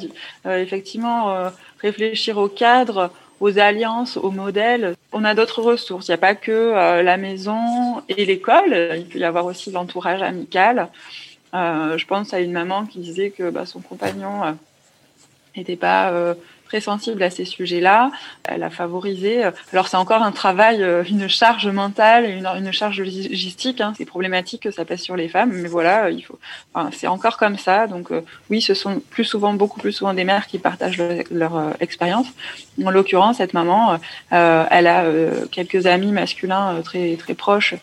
[0.46, 4.96] effectivement, réfléchir au cadre, aux alliances, aux modèles.
[5.14, 6.08] On a d'autres ressources.
[6.08, 8.96] Il n'y a pas que la maison et l'école.
[8.98, 10.90] Il peut y avoir aussi l'entourage amical.
[11.56, 14.58] Euh, je pense à une maman qui disait que bah, son compagnon
[15.56, 16.34] n'était euh, pas euh,
[16.66, 18.12] très sensible à ces sujets-là.
[18.44, 19.44] Elle a favorisé.
[19.72, 23.80] Alors c'est encore un travail, une charge mentale, une, une charge logistique.
[23.80, 23.94] Hein.
[23.98, 26.40] C'est problématique que ça pèse sur les femmes, mais voilà, il faut.
[26.92, 27.88] C'est encore comme ça.
[27.88, 28.10] Donc
[28.50, 31.02] oui, ce sont plus souvent, beaucoup plus souvent des mères qui partagent
[31.32, 32.28] leur, expérience.
[32.84, 34.00] En l'occurrence, cette maman,
[34.32, 35.06] elle a
[35.52, 37.76] quelques amis masculins très très proches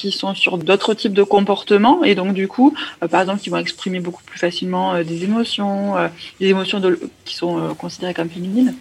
[0.00, 3.50] qui sont sur d'autres types de comportements et donc du coup, euh, par exemple, qui
[3.50, 6.08] vont exprimer beaucoup plus facilement euh, des émotions, euh,
[6.40, 6.80] des émotions
[7.26, 8.74] qui sont considérées comme féminines,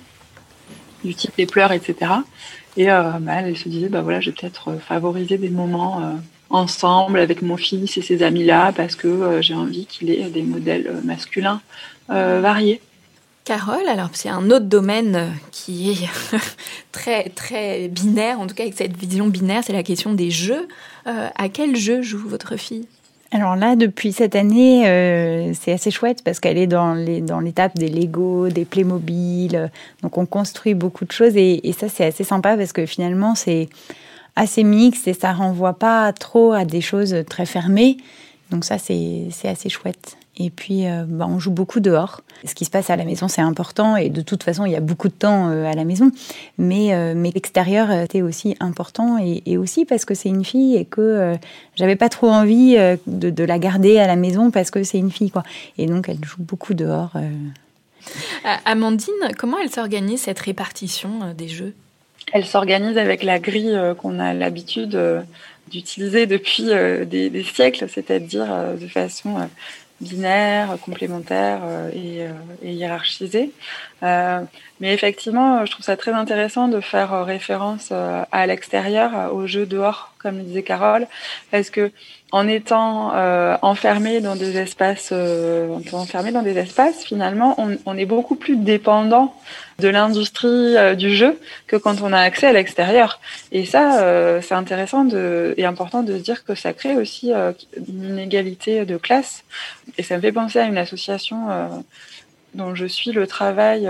[1.03, 2.11] du type les pleurs, etc.
[2.77, 6.17] Et bah, elle se disait, bah voilà, je vais peut-être favoriser des moments
[6.49, 11.01] ensemble avec mon fils et ses amis-là parce que j'ai envie qu'il ait des modèles
[11.03, 11.61] masculins
[12.07, 12.81] variés.
[13.49, 16.37] Carole, alors c'est un autre domaine euh, qui est
[16.91, 20.67] très très binaire, en tout cas avec cette vision binaire, c'est la question des jeux.
[21.07, 22.85] Euh, à quel jeu joue votre fille?
[23.31, 27.39] Alors là, depuis cette année, euh, c'est assez chouette parce qu'elle est dans les dans
[27.39, 29.71] l'étape des Lego, des Playmobil.
[30.03, 33.33] Donc on construit beaucoup de choses et, et ça c'est assez sympa parce que finalement
[33.33, 33.67] c'est
[34.35, 37.97] assez mixte et ça renvoie pas trop à des choses très fermées.
[38.51, 40.17] Donc ça c'est assez chouette.
[40.41, 42.21] Et puis, euh, bah, on joue beaucoup dehors.
[42.45, 43.97] Ce qui se passe à la maison, c'est important.
[43.97, 46.11] Et de toute façon, il y a beaucoup de temps euh, à la maison.
[46.57, 49.17] Mais, euh, mais l'extérieur était aussi important.
[49.17, 51.35] Et, aussi parce que c'est une fille et que
[51.75, 52.77] j'avais pas trop envie
[53.07, 55.31] de, de, la garder à la maison parce que c'est une fille.
[55.31, 55.43] Quoi.
[55.77, 57.11] Et donc, elle joue beaucoup dehors.
[58.63, 61.73] Amandine, comment elle s'organise cette répartition des jeux?
[62.31, 64.97] Elle s'organise avec la grille qu'on a l'habitude
[65.69, 68.47] d'utiliser depuis des, des, siècles, c'est-à-dire
[68.79, 69.35] de façon
[70.01, 71.59] binaire, complémentaire
[71.93, 72.25] et,
[72.61, 73.51] et, hiérarchisé.
[74.01, 80.08] mais effectivement, je trouve ça très intéressant de faire référence à l'extérieur, au jeu dehors,
[80.19, 81.07] comme le disait Carole,
[81.51, 81.91] parce que
[82.31, 87.97] en étant euh, enfermé dans des espaces, euh, enfermé dans des espaces, finalement, on, on
[87.97, 89.33] est beaucoup plus dépendant
[89.79, 93.19] de l'industrie euh, du jeu que quand on a accès à l'extérieur.
[93.51, 97.33] Et ça, euh, c'est intéressant de, et important de se dire que ça crée aussi
[97.33, 97.51] euh,
[97.87, 99.43] une inégalité de classe.
[99.97, 101.47] Et ça me fait penser à une association
[102.53, 103.89] dont je suis le travail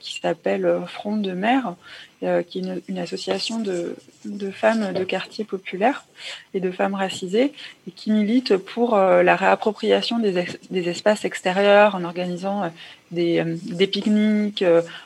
[0.00, 1.74] qui s'appelle Front de mer
[2.22, 3.96] euh, qui est une, une association de,
[4.26, 6.04] de, femmes de quartiers populaires
[6.52, 7.54] et de femmes racisées,
[7.88, 12.68] et qui milite pour euh, la réappropriation des, des, espaces extérieurs en organisant euh,
[13.10, 14.62] des, des pique-niques,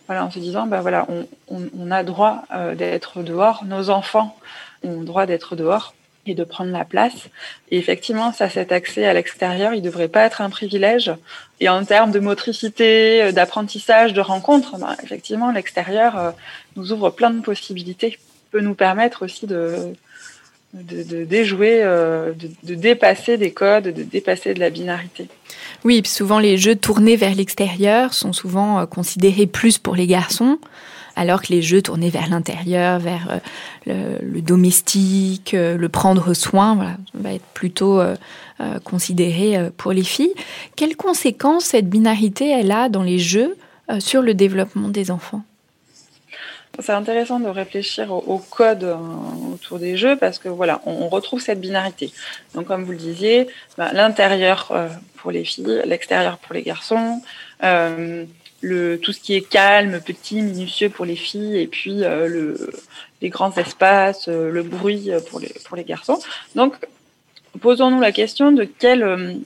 [0.07, 2.43] voilà, en se disant, ben voilà, on, on, on a droit
[2.77, 4.37] d'être dehors, nos enfants
[4.83, 5.95] ont droit d'être dehors
[6.27, 7.29] et de prendre la place.
[7.71, 11.13] Et effectivement, ça, cet accès à l'extérieur, il ne devrait pas être un privilège.
[11.61, 16.31] Et en termes de motricité, euh, d'apprentissage, de rencontres, ben, effectivement, l'extérieur euh,
[16.77, 18.19] nous ouvre plein de possibilités,
[18.51, 19.93] peut nous permettre aussi de,
[20.73, 25.29] de, déjouer, euh, de, dépasser des codes, de dépasser de la binarité.
[25.85, 30.59] Oui, souvent les jeux tournés vers l'extérieur sont souvent considérés plus pour les garçons
[31.17, 33.41] alors que les jeux tournés vers l'intérieur, vers
[33.89, 38.17] euh, le, domestique, euh, le prendre soin, va être plutôt euh,
[38.85, 40.35] considéré pour les filles.
[40.77, 43.57] Quelles conséquences cette binarité elle a dans les jeux
[43.99, 45.43] sur le développement des enfants?
[46.81, 48.97] C'est intéressant de réfléchir au, code
[49.53, 52.13] autour des jeux parce que voilà, on, retrouve cette binarité.
[52.55, 54.73] Donc, comme vous le disiez, ben, l'intérieur
[55.17, 57.21] pour les filles, l'extérieur pour les garçons.
[58.65, 62.71] Le, tout ce qui est calme, petit, minutieux pour les filles, et puis euh, le,
[63.23, 66.19] les grands espaces, euh, le bruit pour les, pour les garçons.
[66.55, 66.75] Donc,
[67.61, 69.39] posons-nous la question de quelles,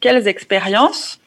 [0.00, 1.18] quelles expériences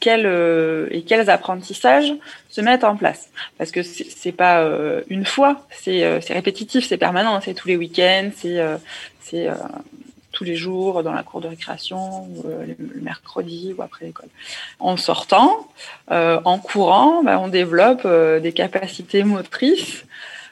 [0.00, 2.12] quels, euh, et quels apprentissages
[2.48, 3.30] se mettent en place.
[3.58, 7.76] Parce que c'est pas euh, une fois, c'est euh, répétitif, c'est permanent, c'est tous les
[7.76, 9.48] week-ends, c'est
[10.32, 14.28] tous les jours dans la cour de récréation, ou, le mercredi ou après l'école.
[14.80, 15.68] En sortant,
[16.08, 20.04] en courant, bah, on développe des capacités motrices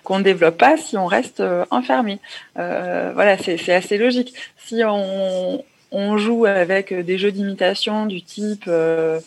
[0.05, 2.20] qu'on ne développe pas si on reste enfermé.
[2.55, 4.35] voilà, c'est assez logique.
[4.70, 9.18] Si on, joue avec des jeux d'imitation du type euh,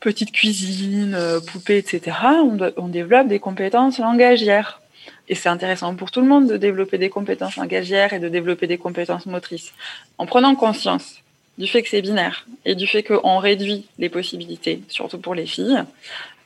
[0.00, 4.82] petite cuisine, euh, poupée, etc., on, on, développe des compétences langagières.
[5.28, 8.66] Et c'est intéressant pour tout le monde de développer des compétences langagières et de développer
[8.66, 9.72] des compétences motrices.
[10.18, 11.22] En prenant conscience
[11.58, 15.46] du fait que c'est binaire et du fait qu'on réduit les possibilités, surtout pour les
[15.46, 15.82] filles,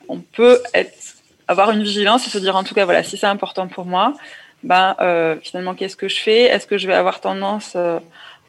[0.07, 0.61] on peut
[1.47, 4.13] avoir une vigilance et se dire en tout cas, voilà, si c'est important pour moi,
[4.63, 6.43] ben, euh, finalement, qu'est-ce que je fais?
[6.43, 7.99] Est-ce que je vais avoir tendance euh,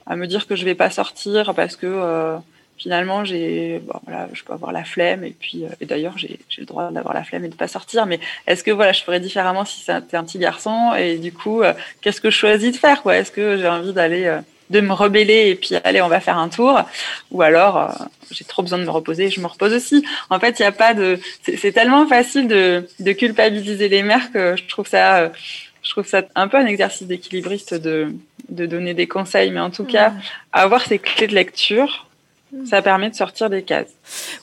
[0.07, 2.37] à me dire que je vais pas sortir parce que euh,
[2.83, 6.41] finalement j'ai bon, voilà je peux avoir la flemme et puis euh, et d'ailleurs j'ai
[6.59, 8.19] le droit d'avoir la flemme et de pas sortir mais
[8.49, 11.73] est-ce que voilà je ferais différemment si c'était un petit garçon et du coup euh,
[12.01, 13.17] qu'est-ce que je choisis de faire quoi?
[13.17, 16.39] Est-ce que j'ai envie d'aller euh, de me rebeller et puis allez on va faire
[16.39, 16.81] un tour?
[17.31, 20.05] Ou alors j'ai trop besoin de me reposer je me repose aussi.
[20.29, 24.33] En fait il y a pas de c'est tellement facile de, de culpabiliser les mères
[24.33, 25.31] que je trouve ça
[25.83, 28.15] je trouve ça un peu un exercice d'équilibriste de,
[28.49, 30.13] de donner des conseils, mais en tout cas,
[30.53, 32.07] avoir ces clés de lecture,
[32.65, 33.89] ça permet de sortir des cases.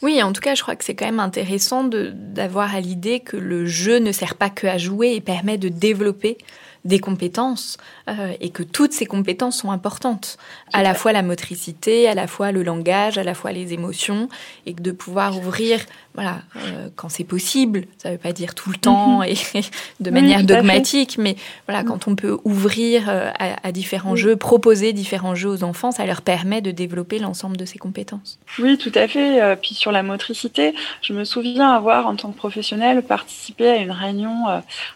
[0.01, 3.38] Oui, en tout cas, je crois que c'est quand même intéressant d'avoir à l'idée que
[3.38, 6.38] le jeu ne sert pas que à jouer et permet de développer
[6.86, 10.38] des compétences euh, et que toutes ces compétences sont importantes,
[10.74, 14.30] à la fois la motricité, à la fois le langage, à la fois les émotions,
[14.66, 15.80] et que de pouvoir ouvrir,
[16.20, 19.36] voilà, euh, quand c'est possible, ça ne veut pas dire tout le temps et
[20.02, 24.20] de manière oui, dogmatique, mais voilà, quand on peut ouvrir euh, à, à, différents oui.
[24.20, 28.38] jeux, proposer différents jeux aux enfants, ça leur permet de développer l'ensemble de ces compétences.
[28.60, 29.42] Oui, tout à fait.
[29.42, 33.78] Euh, puis sur la motricité, je me souviens avoir, en tant que professionnel, participé à
[33.78, 34.44] une réunion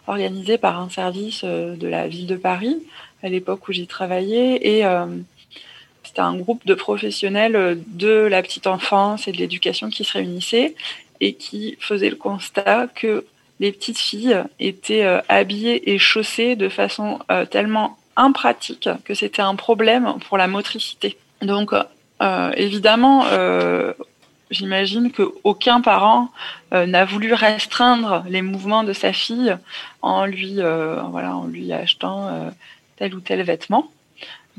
[0.08, 2.82] organisée par un service de la ville de Paris
[3.24, 5.06] à l'époque où j'y travaillais et euh,
[6.04, 10.76] c'était un groupe de professionnels de la petite enfance et de l'éducation qui se réunissaient
[11.20, 13.26] et qui faisaient le constat que
[13.60, 19.42] les petites filles étaient euh, habillées et chaussées de façon euh, tellement impratique que c'était
[19.42, 21.18] un problème pour la motricité.
[21.42, 21.72] Donc
[22.22, 23.26] euh, évidemment,
[24.52, 26.30] j'imagine qu'aucun parent
[26.72, 29.58] n'a voulu restreindre les mouvements de sa fille
[30.04, 32.52] en lui, voilà, en lui achetant
[32.98, 33.90] tel ou tel vêtement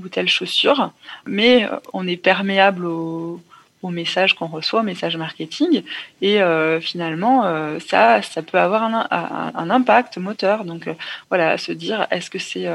[0.03, 0.91] ou telle chaussure,
[1.27, 3.41] mais on est perméable au,
[3.85, 5.83] au message qu'on reçoit, au message marketing,
[6.23, 10.65] et euh, finalement, euh, ça, ça peut avoir un, impact moteur.
[10.65, 10.95] Donc euh,
[11.29, 12.67] voilà, se dire, est-ce que c'est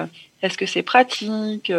[0.44, 1.74] Est-ce que c'est pratique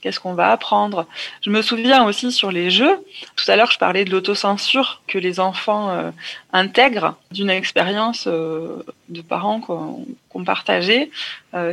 [0.00, 1.06] Qu'est-ce qu'on va apprendre?
[1.42, 2.96] Je me souviens aussi sur les jeux,
[3.36, 6.12] tout à l'heure je parlais de l'autocensure que les enfants
[6.52, 11.10] intègrent d'une expérience de parents qu'on partageait.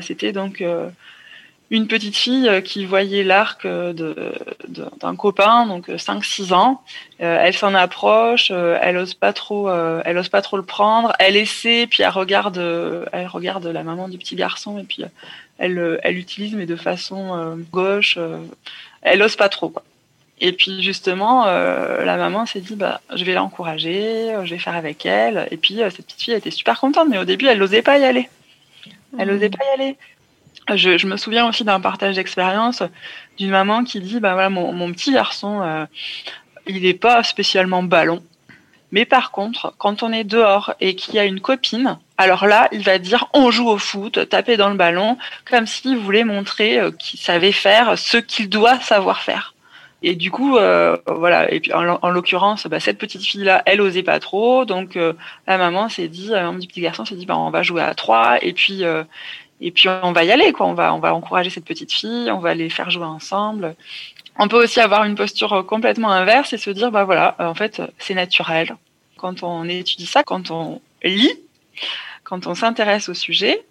[0.02, 0.62] C'était donc
[1.70, 6.82] une petite fille qui voyait l'arc d'un copain, donc 5-6 ans.
[7.20, 11.14] elle s'en approche, elle ose pas trop, elle ose pas trop le prendre.
[11.20, 12.58] Elle essaie, puis elle regarde,
[13.12, 15.04] elle regarde la maman du petit garçon et puis
[15.58, 18.16] elle, euh, elle l'utilise, mais de façon euh, gauche.
[18.18, 18.40] Euh,
[19.02, 19.84] elle ose pas trop, quoi.
[20.40, 25.04] Et puis justement, la maman s'est dit, bah, je vais l'encourager, je vais faire avec
[25.04, 25.48] elle.
[25.50, 28.04] Et puis cette petite fille était super contente, mais au début, elle n'osait pas y
[28.04, 28.30] aller.
[29.18, 29.98] Elle n'osait pas y aller.
[30.76, 32.84] Je, je, me souviens aussi d'un partage d'expérience
[33.38, 35.88] d'une maman qui dit, bah voilà, mon, petit garçon,
[36.68, 38.22] il n'est pas spécialement ballon.
[38.92, 42.70] Mais par contre, quand on est dehors et qu'il y a une copine, alors là,
[42.72, 45.18] il va dire on joue au foot, taper dans le ballon,
[45.50, 49.54] comme s'il voulait montrer euh, qu'il savait faire ce qu'il doit savoir faire.
[50.04, 51.52] Et du coup, euh, voilà.
[51.52, 55.14] Et puis en, l'occurrence, bah, cette petite fille-là, elle osait pas trop, donc euh,
[55.48, 58.38] la maman s'est dit, mon petit garçon s'est dit, bah, on va jouer à trois,
[58.44, 58.84] et puis
[59.62, 60.68] et puis on va y aller, quoi.
[60.68, 63.76] On va on va encourager cette petite fille, on va les faire jouer ensemble.
[64.40, 67.82] On peut aussi avoir une posture complètement inverse et se dire, bah voilà, en fait,
[67.98, 68.76] c'est naturel.
[69.18, 71.34] Quand on étudie ça, quand on lit,
[72.24, 73.66] quand on s'intéresse au sujet,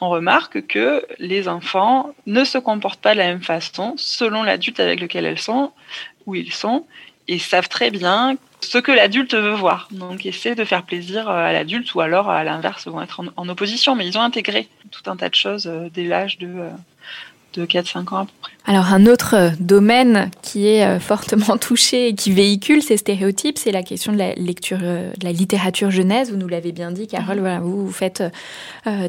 [0.00, 4.78] on remarque que les enfants ne se comportent pas de la même façon selon l'adulte
[4.80, 5.72] avec lequel elles sont,
[6.26, 6.86] où ils sont,
[7.26, 9.88] et savent très bien ce que l'adulte veut voir.
[9.90, 13.94] Donc essaient de faire plaisir à l'adulte ou alors à l'inverse vont être en, opposition,
[13.94, 16.70] mais ils ont intégré tout un tas de choses euh, dès l'âge de, euh,
[17.54, 18.52] de 4-5 ans à peu près.
[18.66, 23.58] Alors un autre euh, domaine qui est euh, fortement touché et qui véhicule ces stéréotypes,
[23.58, 26.30] c'est la question de la lecture, euh, de la littérature jeunesse.
[26.30, 27.40] Vous nous l'avez bien dit, Carole.
[27.40, 28.22] Voilà, vous, vous faites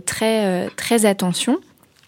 [0.05, 1.59] très très attention.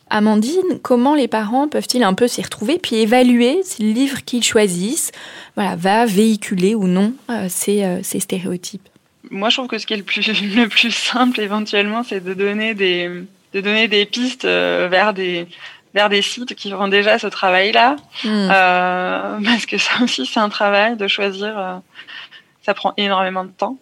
[0.10, 4.44] Amandine, comment les parents peuvent-ils un peu s'y retrouver puis évaluer si le livre qu'ils
[4.44, 5.12] choisissent,
[5.56, 7.14] voilà, va véhiculer ou non
[7.50, 8.88] ces, ces stéréotypes?
[9.30, 12.34] Moi, je trouve que ce qui est le plus le plus simple éventuellement, c'est de
[12.34, 13.10] donner des
[13.54, 15.48] de donner des pistes vers des
[15.98, 17.96] vers des sites qui font déjà ce travail-là.
[18.24, 18.50] Hmm.
[18.52, 21.58] Euh, parce que ça aussi, c'est un travail de choisir.
[21.58, 21.78] Euh,
[22.62, 23.78] ça prend énormément de temps.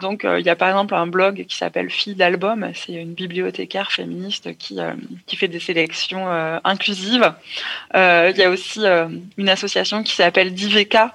[0.00, 2.70] Donc, euh, il y a par exemple un blog qui s'appelle Fille d'album.
[2.74, 4.78] C'est une bibliothécaire féministe qui,
[5.26, 6.28] qui fait des sélections
[6.64, 7.32] inclusives.
[7.94, 8.80] Il y a aussi
[9.36, 11.14] une association qui s'appelle Diveka,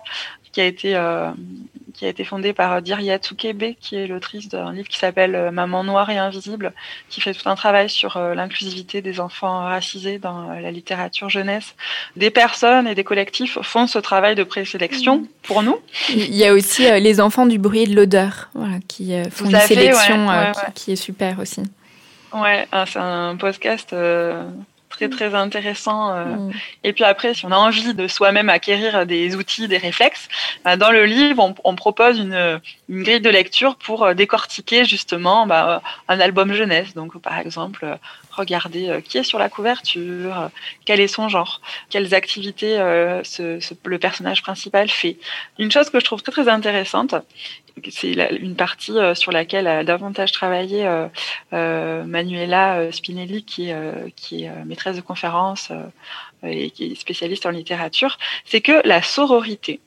[0.51, 0.95] qui a été
[1.94, 5.52] qui a été fondée par Diria Tsukebe, qui est l'autrice d'un livre qui s'appelle euh,
[5.52, 6.74] Maman noire et invisible,
[7.10, 11.30] qui fait tout un travail sur euh, l'inclusivité des enfants racisés dans euh, la littérature
[11.30, 11.76] jeunesse.
[12.16, 15.78] Des personnes et des collectifs font ce travail de présélection pour nous.
[16.10, 19.60] Il y a aussi les enfants du bruit et de l'odeur, voilà, qui font une
[19.60, 20.28] sélection
[20.76, 21.62] Qui, est super aussi.
[22.34, 23.94] Ouais, ah, c'est un podcast
[24.94, 26.14] très très intéressant.
[26.14, 26.26] Euh.
[26.26, 26.52] Mm.
[26.84, 30.30] Et puis après, si on a envie de soi-même acquérir des outils, des réflexes,
[30.64, 35.48] bah, dans le livre, on, propose une, une, grille de lecture pour euh, décortiquer justement
[35.48, 36.94] bah, un album jeunesse.
[36.94, 37.96] Donc par exemple, euh,
[38.32, 40.50] regarder qui est sur la couverture,
[40.86, 42.78] quel est son genre, quelles activités
[43.24, 45.18] ce, le personnage principal fait.
[45.60, 47.14] Une chose que je trouve très très intéressante,
[47.89, 51.07] c'est une partie euh, sur laquelle a davantage travaillé euh,
[51.53, 53.71] euh, Manuela Spinelli, qui,
[54.15, 55.71] qui est maîtresse de conférence
[56.43, 59.80] et qui est spécialiste en littérature, c'est que la sororité,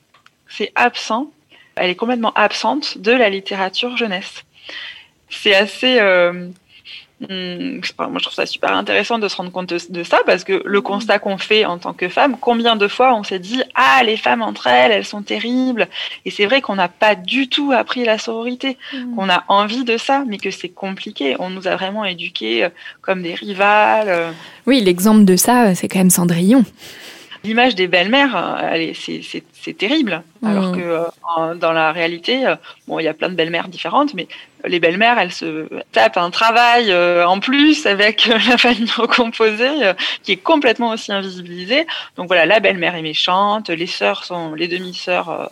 [0.49, 1.31] c'est absent,
[1.77, 4.45] elle est complètement absente de la littérature jeunesse.
[5.29, 6.01] C'est assez
[7.21, 10.63] Hmm, moi, je trouve ça super intéressant de se rendre compte de, ça parce que
[10.67, 14.03] le constat qu'on fait en tant que femme, combien de fois on s'est dit ah
[14.05, 15.89] les femmes entre elles, elles sont terribles.
[16.27, 19.15] Et c'est vrai qu'on n'a pas du tout appris la sororité, mmh.
[19.15, 21.37] qu'on a envie de ça, mais que c'est compliqué.
[21.39, 22.69] On nous a vraiment éduqués euh,
[23.01, 24.09] comme des rivales.
[24.09, 24.31] Euh.
[24.67, 26.65] Oui, l'exemple de ça, c'est quand même Cendrillon
[27.47, 30.23] l'image des belles-mères, euh, c'est terrible.
[30.43, 30.47] Mmh.
[30.47, 34.15] Alors que euh, dans la réalité, euh, bon, il y a plein de belles-mères différentes,
[34.15, 34.27] mais
[34.65, 39.93] les belles-mères, elles se tapent un travail en plus avec la famille recomposée
[40.23, 41.87] qui est complètement aussi invisibilisée.
[42.17, 45.51] Donc voilà, la belle-mère est méchante, les sœurs sont, les demi-sœurs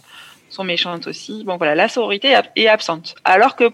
[0.50, 1.44] sont méchantes aussi.
[1.44, 3.14] Bon voilà, la sororité est absente.
[3.24, 3.70] Alors que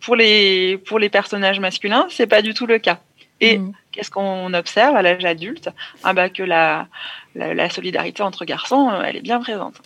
[0.00, 2.98] pour les pour les personnages masculins, c'est pas du tout le cas.
[3.40, 3.72] Et mmh.
[3.92, 5.70] qu'est-ce qu'on observe à l'âge adulte?
[6.04, 6.88] Ah bah Que la,
[7.34, 9.80] la, solidarité entre garçons, euh, elle est bien présente.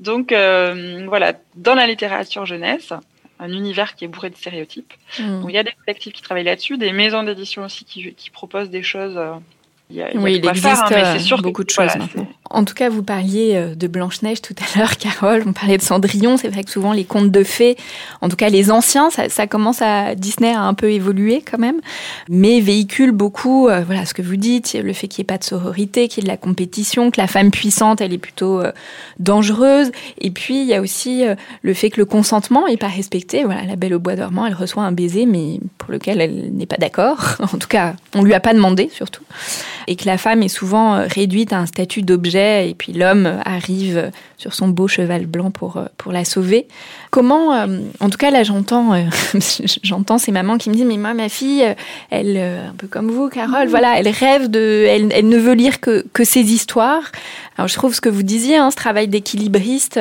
[0.00, 2.92] Donc euh, voilà, dans la littérature jeunesse,
[3.38, 4.92] un univers qui est bourré de stéréotypes.
[5.18, 5.44] Mmh.
[5.48, 8.70] il y a des collectifs qui travaillent là-dessus, des maisons d'édition aussi qui, qui, proposent
[8.70, 9.16] des choses.
[9.16, 9.34] Euh,
[9.90, 11.90] il y a, oui, il, existe hein, beaucoup de choses
[12.52, 15.82] En tout cas, vous parliez euh, de Blanche-Neige tout à l'heure, Carole, on parlait de
[15.82, 16.36] Cendrillon.
[16.36, 17.76] C'est vrai que souvent les contes de fées,
[18.20, 20.14] en tout cas les anciens, ça, commence à.
[20.14, 21.80] Disney a un peu évolué quand même,
[22.28, 25.38] mais véhicule beaucoup, euh, voilà, ce que vous dites, le fait qu'il n'y ait pas
[25.38, 28.60] de sororité, qu'il y ait de la compétition, que la femme puissante, elle est plutôt
[28.60, 28.72] euh,
[29.18, 29.90] dangereuse.
[30.20, 31.24] Et puis, il y a aussi
[31.62, 33.44] le fait que le consentement n'est pas respecté.
[33.44, 36.66] Voilà, la belle au bois dormant, elle reçoit un baiser, mais pour lequel elle n'est
[36.66, 37.36] pas d'accord.
[37.40, 39.24] en tout cas, on lui a pas demandé, surtout.
[39.86, 44.10] Et que la femme est souvent réduite à un statut d'objet et puis l'homme arrive
[44.42, 46.66] sur son beau cheval blanc pour, euh, pour la sauver.
[47.10, 49.02] Comment, euh, en tout cas là j'entends, euh,
[49.82, 51.64] j'entends ces mamans qui me disent mais moi ma fille,
[52.10, 55.80] elle, un peu comme vous Carole, voilà, elle rêve de, elle, elle ne veut lire
[55.80, 57.12] que, que ces histoires.
[57.56, 60.00] Alors je trouve ce que vous disiez, hein, ce travail d'équilibriste,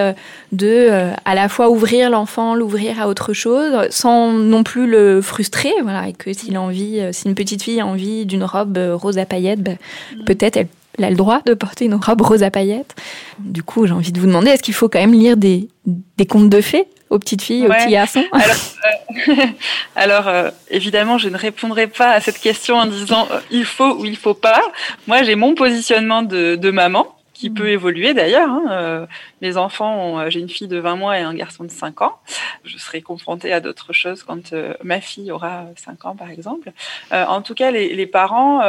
[0.52, 5.74] de à la fois ouvrir l'enfant, l'ouvrir à autre chose, sans non plus le frustrer,
[5.84, 9.18] voilà, et que s'il a envie, si une petite fille a envie d'une robe rose
[9.18, 9.78] à paillettes, ben,
[10.16, 10.24] mm.
[10.24, 10.68] peut-être elle
[10.98, 12.96] elle a le droit de porter une robe rose à paillettes.
[13.40, 16.26] Du coup, j'ai envie de vous demander, est-ce qu'il faut quand même lire des, des
[16.26, 18.24] contes de fées aux petites filles, aux petits garçons?
[19.96, 23.66] Alors, euh, euh, évidemment, je ne répondrai pas à cette question en disant euh, il
[23.66, 24.62] faut ou il faut pas.
[25.08, 27.54] Moi, j'ai mon positionnement de, de maman qui mm.
[27.54, 28.50] peut évoluer d'ailleurs.
[28.50, 29.08] Hein.
[29.42, 32.18] mes enfants, j'ai une fille de 20 mois et un garçon de 5 ans.
[32.64, 36.72] Je serai confrontée à d'autres choses quand ma fille aura 5 ans, par exemple.
[37.12, 38.62] en tout cas, les, les parents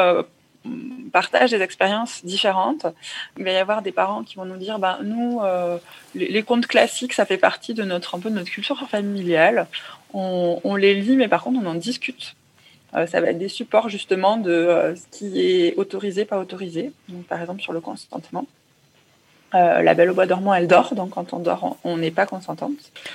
[1.13, 2.87] partagent des expériences différentes.
[3.39, 5.79] Il va y avoir des parents qui vont nous dire, ben, nous, euh,
[6.15, 9.67] les, contes classiques, ça fait partie de notre, un peu de notre culture familiale.
[10.15, 12.35] On, les lit, mais par contre, on en discute.
[12.95, 16.93] Euh, ça va être des supports justement de euh, ce qui est autorisé, pas autorisé.
[17.09, 18.47] Donc, par exemple, sur le consentement.
[19.55, 22.25] Euh, la Belle au bois dormant, elle dort, donc quand on dort, on n'est pas
[22.25, 22.73] consentante.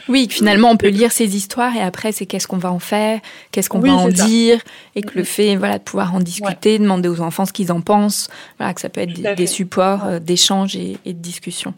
[0.07, 3.19] Oui, finalement, on peut lire ces histoires et après, c'est qu'est-ce qu'on va en faire,
[3.51, 4.61] qu'est-ce qu'on va en dire,
[4.95, 7.81] et que le fait, voilà, de pouvoir en discuter, demander aux enfants ce qu'ils en
[7.81, 8.29] pensent,
[8.59, 11.73] voilà, que ça peut être des, supports euh, d'échange et, de discussion.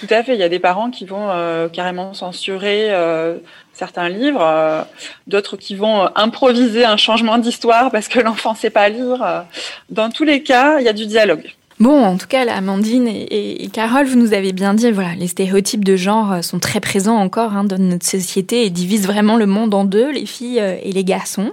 [0.00, 0.34] Tout à fait.
[0.34, 2.90] Il y a des parents qui vont euh, carrément censurer
[3.72, 4.86] certains livres,
[5.28, 9.44] d'autres qui vont improviser un changement d'histoire parce que l'enfant ne sait pas lire.
[9.90, 11.52] Dans tous les cas, il y a du dialogue.
[11.78, 15.84] Bon, en tout cas, Amandine et, Carole, vous nous avez bien dit, voilà, les stéréotypes
[15.84, 19.44] de genre euh, sont très présents encore hein, dans notre société et divisent vraiment le
[19.44, 21.52] monde en deux, les filles euh, et les garçons.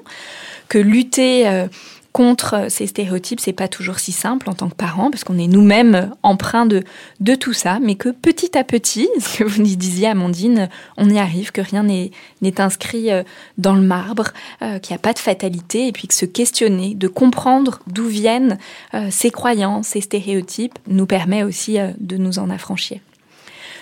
[0.70, 1.68] Que lutter euh,
[2.14, 5.48] contre ces stéréotypes, c'est pas toujours si simple en tant que parents, parce qu'on est
[5.48, 6.84] nous-mêmes empreints de,
[7.20, 11.18] de tout ça, mais que petit à petit, ce que vous disiez, Amandine, on y
[11.18, 13.24] arrive, que rien n'est inscrit euh,
[13.58, 14.30] dans le marbre,
[14.62, 18.06] euh, qu'il n'y a pas de fatalité, et puis que se questionner, de comprendre d'où
[18.06, 18.60] viennent
[18.94, 23.00] euh, ces croyances, ces stéréotypes, nous permet aussi de nous en affranchir.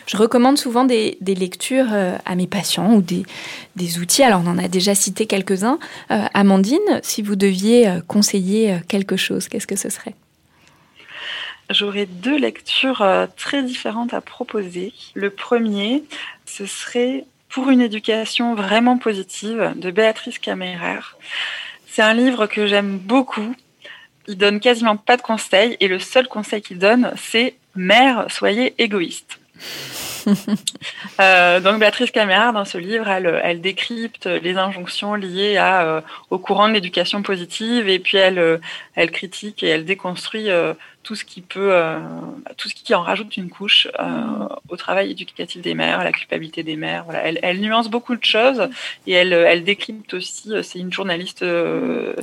[0.08, 4.24] Je recommande souvent des, lectures euh, à mes patients ou des, outils.
[4.24, 5.80] Alors, on en a déjà cité quelques-uns.
[6.12, 10.16] Euh, Amandine, si vous deviez euh, conseiller quelque chose, qu'est-ce que ce serait?
[11.70, 13.06] J'aurais deux lectures
[13.38, 14.91] très différentes à proposer.
[15.14, 16.04] Le premier,
[16.45, 21.18] ce serait Pour une éducation vraiment positive de Béatrice Caméraire.
[21.88, 23.56] C'est un livre que j'aime beaucoup.
[24.28, 28.74] Il donne quasiment pas de conseils et le seul conseil qu'il donne, c'est Mère, soyez
[28.78, 29.41] égoïste.
[31.20, 36.68] Euh, donc Béatrice Camérard, dans ce livre, elle, décrypte les injonctions liées euh, au courant
[36.68, 38.57] de l'éducation positive et puis elle, euh,
[38.95, 40.47] elle critique et elle déconstruit
[41.04, 41.74] tout ce qui peut,
[42.58, 43.88] tout ce qui en rajoute une couche
[44.70, 47.06] au travail éducatif des mères, à la culpabilité des mères.
[47.06, 47.22] Voilà.
[47.24, 48.70] Elle, elle, nuance beaucoup de choses
[49.08, 50.52] et elle, elle décrypte aussi.
[50.64, 51.45] C'est une journaliste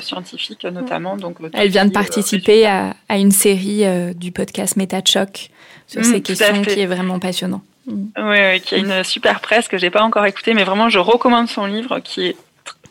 [0.01, 1.17] scientifique notamment.
[1.17, 5.51] Donc elle vient de participer à, à, une série du podcast Méta Choc
[5.89, 7.63] sur ces mm, questions qui est vraiment passionnant.
[7.87, 8.07] Mm.
[8.19, 11.49] Oui, qui a une super presse que j'ai pas encore écoutée, mais vraiment je recommande
[11.49, 12.37] son livre qui est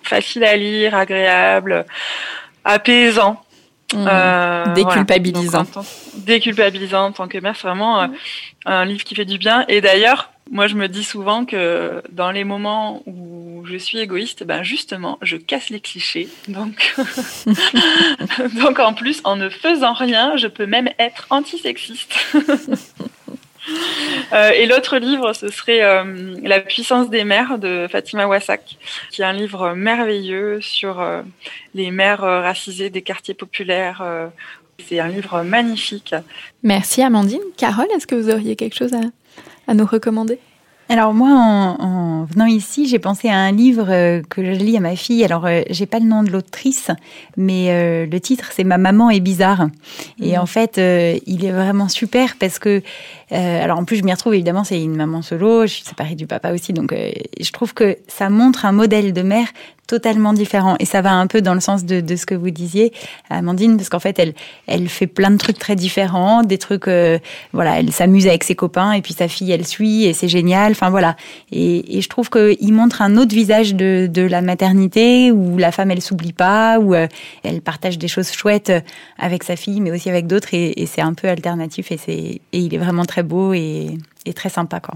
[0.04, 1.86] facile à lire, agréable,
[2.66, 3.44] apaisant.
[3.94, 4.06] Mmh.
[4.06, 5.66] Euh, déculpabilisant.
[6.16, 8.08] déculpabilisant en tant que mère, c'est vraiment euh,
[8.66, 9.64] un livre qui fait du bien.
[9.70, 14.44] Et d'ailleurs, moi je me dis souvent que dans les moments où je suis égoïste,
[14.44, 16.28] ben justement, je casse les clichés.
[16.50, 16.96] Donc,
[18.62, 22.14] donc en plus, en ne faisant rien, je peux même être antisexiste.
[24.34, 28.78] Euh, et l'autre livre, ce serait euh, La puissance des mères de Fatima Wassak,
[29.12, 31.22] qui est un livre merveilleux sur euh,
[31.74, 34.04] les mères racisées des quartiers populaires.
[34.88, 36.14] C'est un livre magnifique.
[36.64, 37.42] Merci Amandine.
[37.58, 38.92] Carole, est-ce que vous auriez quelque chose
[39.68, 40.40] à nous recommander?
[40.90, 44.80] Alors moi, en, venant ici, j'ai pensé à un livre euh, que je lis à
[44.80, 45.24] ma fille.
[45.24, 46.92] Alors euh, j'ai pas le nom de l'autrice,
[47.36, 49.68] mais euh, le titre c'est Ma maman est bizarre.
[50.22, 50.40] Et mmh.
[50.40, 52.82] en fait, il est vraiment super parce que,
[53.32, 55.64] alors en plus je m'y retrouve évidemment, c'est une maman solo.
[55.64, 59.22] Je suis séparée du papa aussi, donc je trouve que ça montre un modèle de
[59.22, 59.48] mère
[59.88, 60.76] totalement différent.
[60.80, 62.94] Et ça va un peu dans le sens de, de ce que vous disiez,
[63.30, 64.34] Amandine, parce qu'en fait, elle,
[64.68, 67.18] elle fait plein de trucs très différents, des trucs, euh,
[67.54, 70.74] voilà, elle s'amuse avec ses copains, et puis sa fille, elle suit, et c'est génial.
[70.74, 71.16] Enfin voilà.
[71.52, 75.72] Et, et je trouve qu'il montre un autre visage de, de la maternité, où la
[75.72, 77.08] femme, elle s'oublie pas, où euh,
[77.44, 78.74] elle partage des choses chouettes
[79.18, 82.12] avec sa fille, mais aussi avec d'autres, et, et c'est un peu alternatif, et, c'est,
[82.12, 84.96] et il est vraiment très beau et, et très sympa, quoi.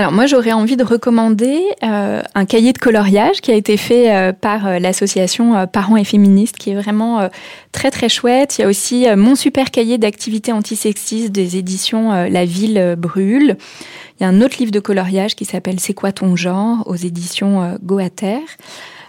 [0.00, 4.10] Alors moi j'aurais envie de recommander euh, un cahier de coloriage qui a été fait
[4.10, 7.28] euh, par euh, l'association euh, Parents et Féministes qui est vraiment euh,
[7.72, 8.56] très très chouette.
[8.56, 13.58] Il y a aussi euh, mon super cahier d'activités antisexistes des éditions La Ville brûle.
[14.18, 16.82] Il y a un autre livre de coloriage qui s'appelle C'est quoi ton genre?
[16.86, 18.40] aux éditions Goater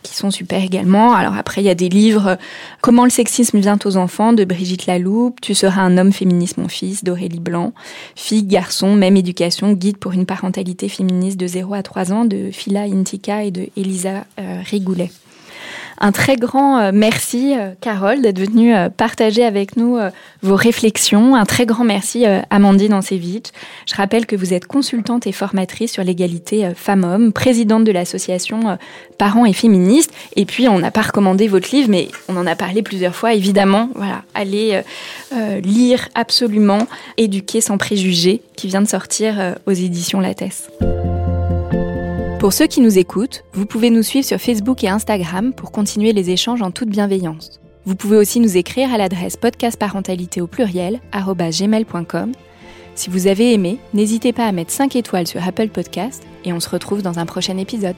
[0.03, 1.13] qui sont super également.
[1.13, 2.37] Alors après, il y a des livres
[2.81, 6.67] Comment le sexisme vient aux enfants de Brigitte Laloupe, Tu seras un homme féministe mon
[6.67, 7.73] fils d'Aurélie Blanc,
[8.15, 12.49] Filles, garçons, même éducation, guide pour une parentalité féministe de 0 à 3 ans de
[12.51, 15.11] Phila Intika et de Elisa euh, Rigoulet.
[16.03, 19.99] Un très grand euh, merci, euh, Carole, d'être venue euh, partager avec nous
[20.41, 21.35] vos réflexions.
[21.35, 23.51] Un très grand merci, Amandine Ancevich.
[23.85, 28.77] Je rappelle que vous êtes consultante et formatrice sur l'égalité femmes-hommes, présidente de l'association
[29.19, 30.11] Parents et Féministes.
[30.35, 33.33] Et puis, on n'a pas recommandé votre livre, mais on en a parlé plusieurs fois,
[33.33, 33.89] évidemment.
[33.93, 34.81] Voilà, allez
[35.63, 36.87] lire absolument
[37.17, 40.69] Éduquer sans préjugés, qui vient de sortir aux éditions Lattès.
[42.41, 46.11] Pour ceux qui nous écoutent, vous pouvez nous suivre sur Facebook et Instagram pour continuer
[46.11, 47.61] les échanges en toute bienveillance.
[47.85, 52.31] Vous pouvez aussi nous écrire à l'adresse podcastparentalité au pluriel gmail.com.
[52.95, 56.59] Si vous avez aimé, n'hésitez pas à mettre 5 étoiles sur Apple Podcast et on
[56.59, 57.97] se retrouve dans un prochain épisode.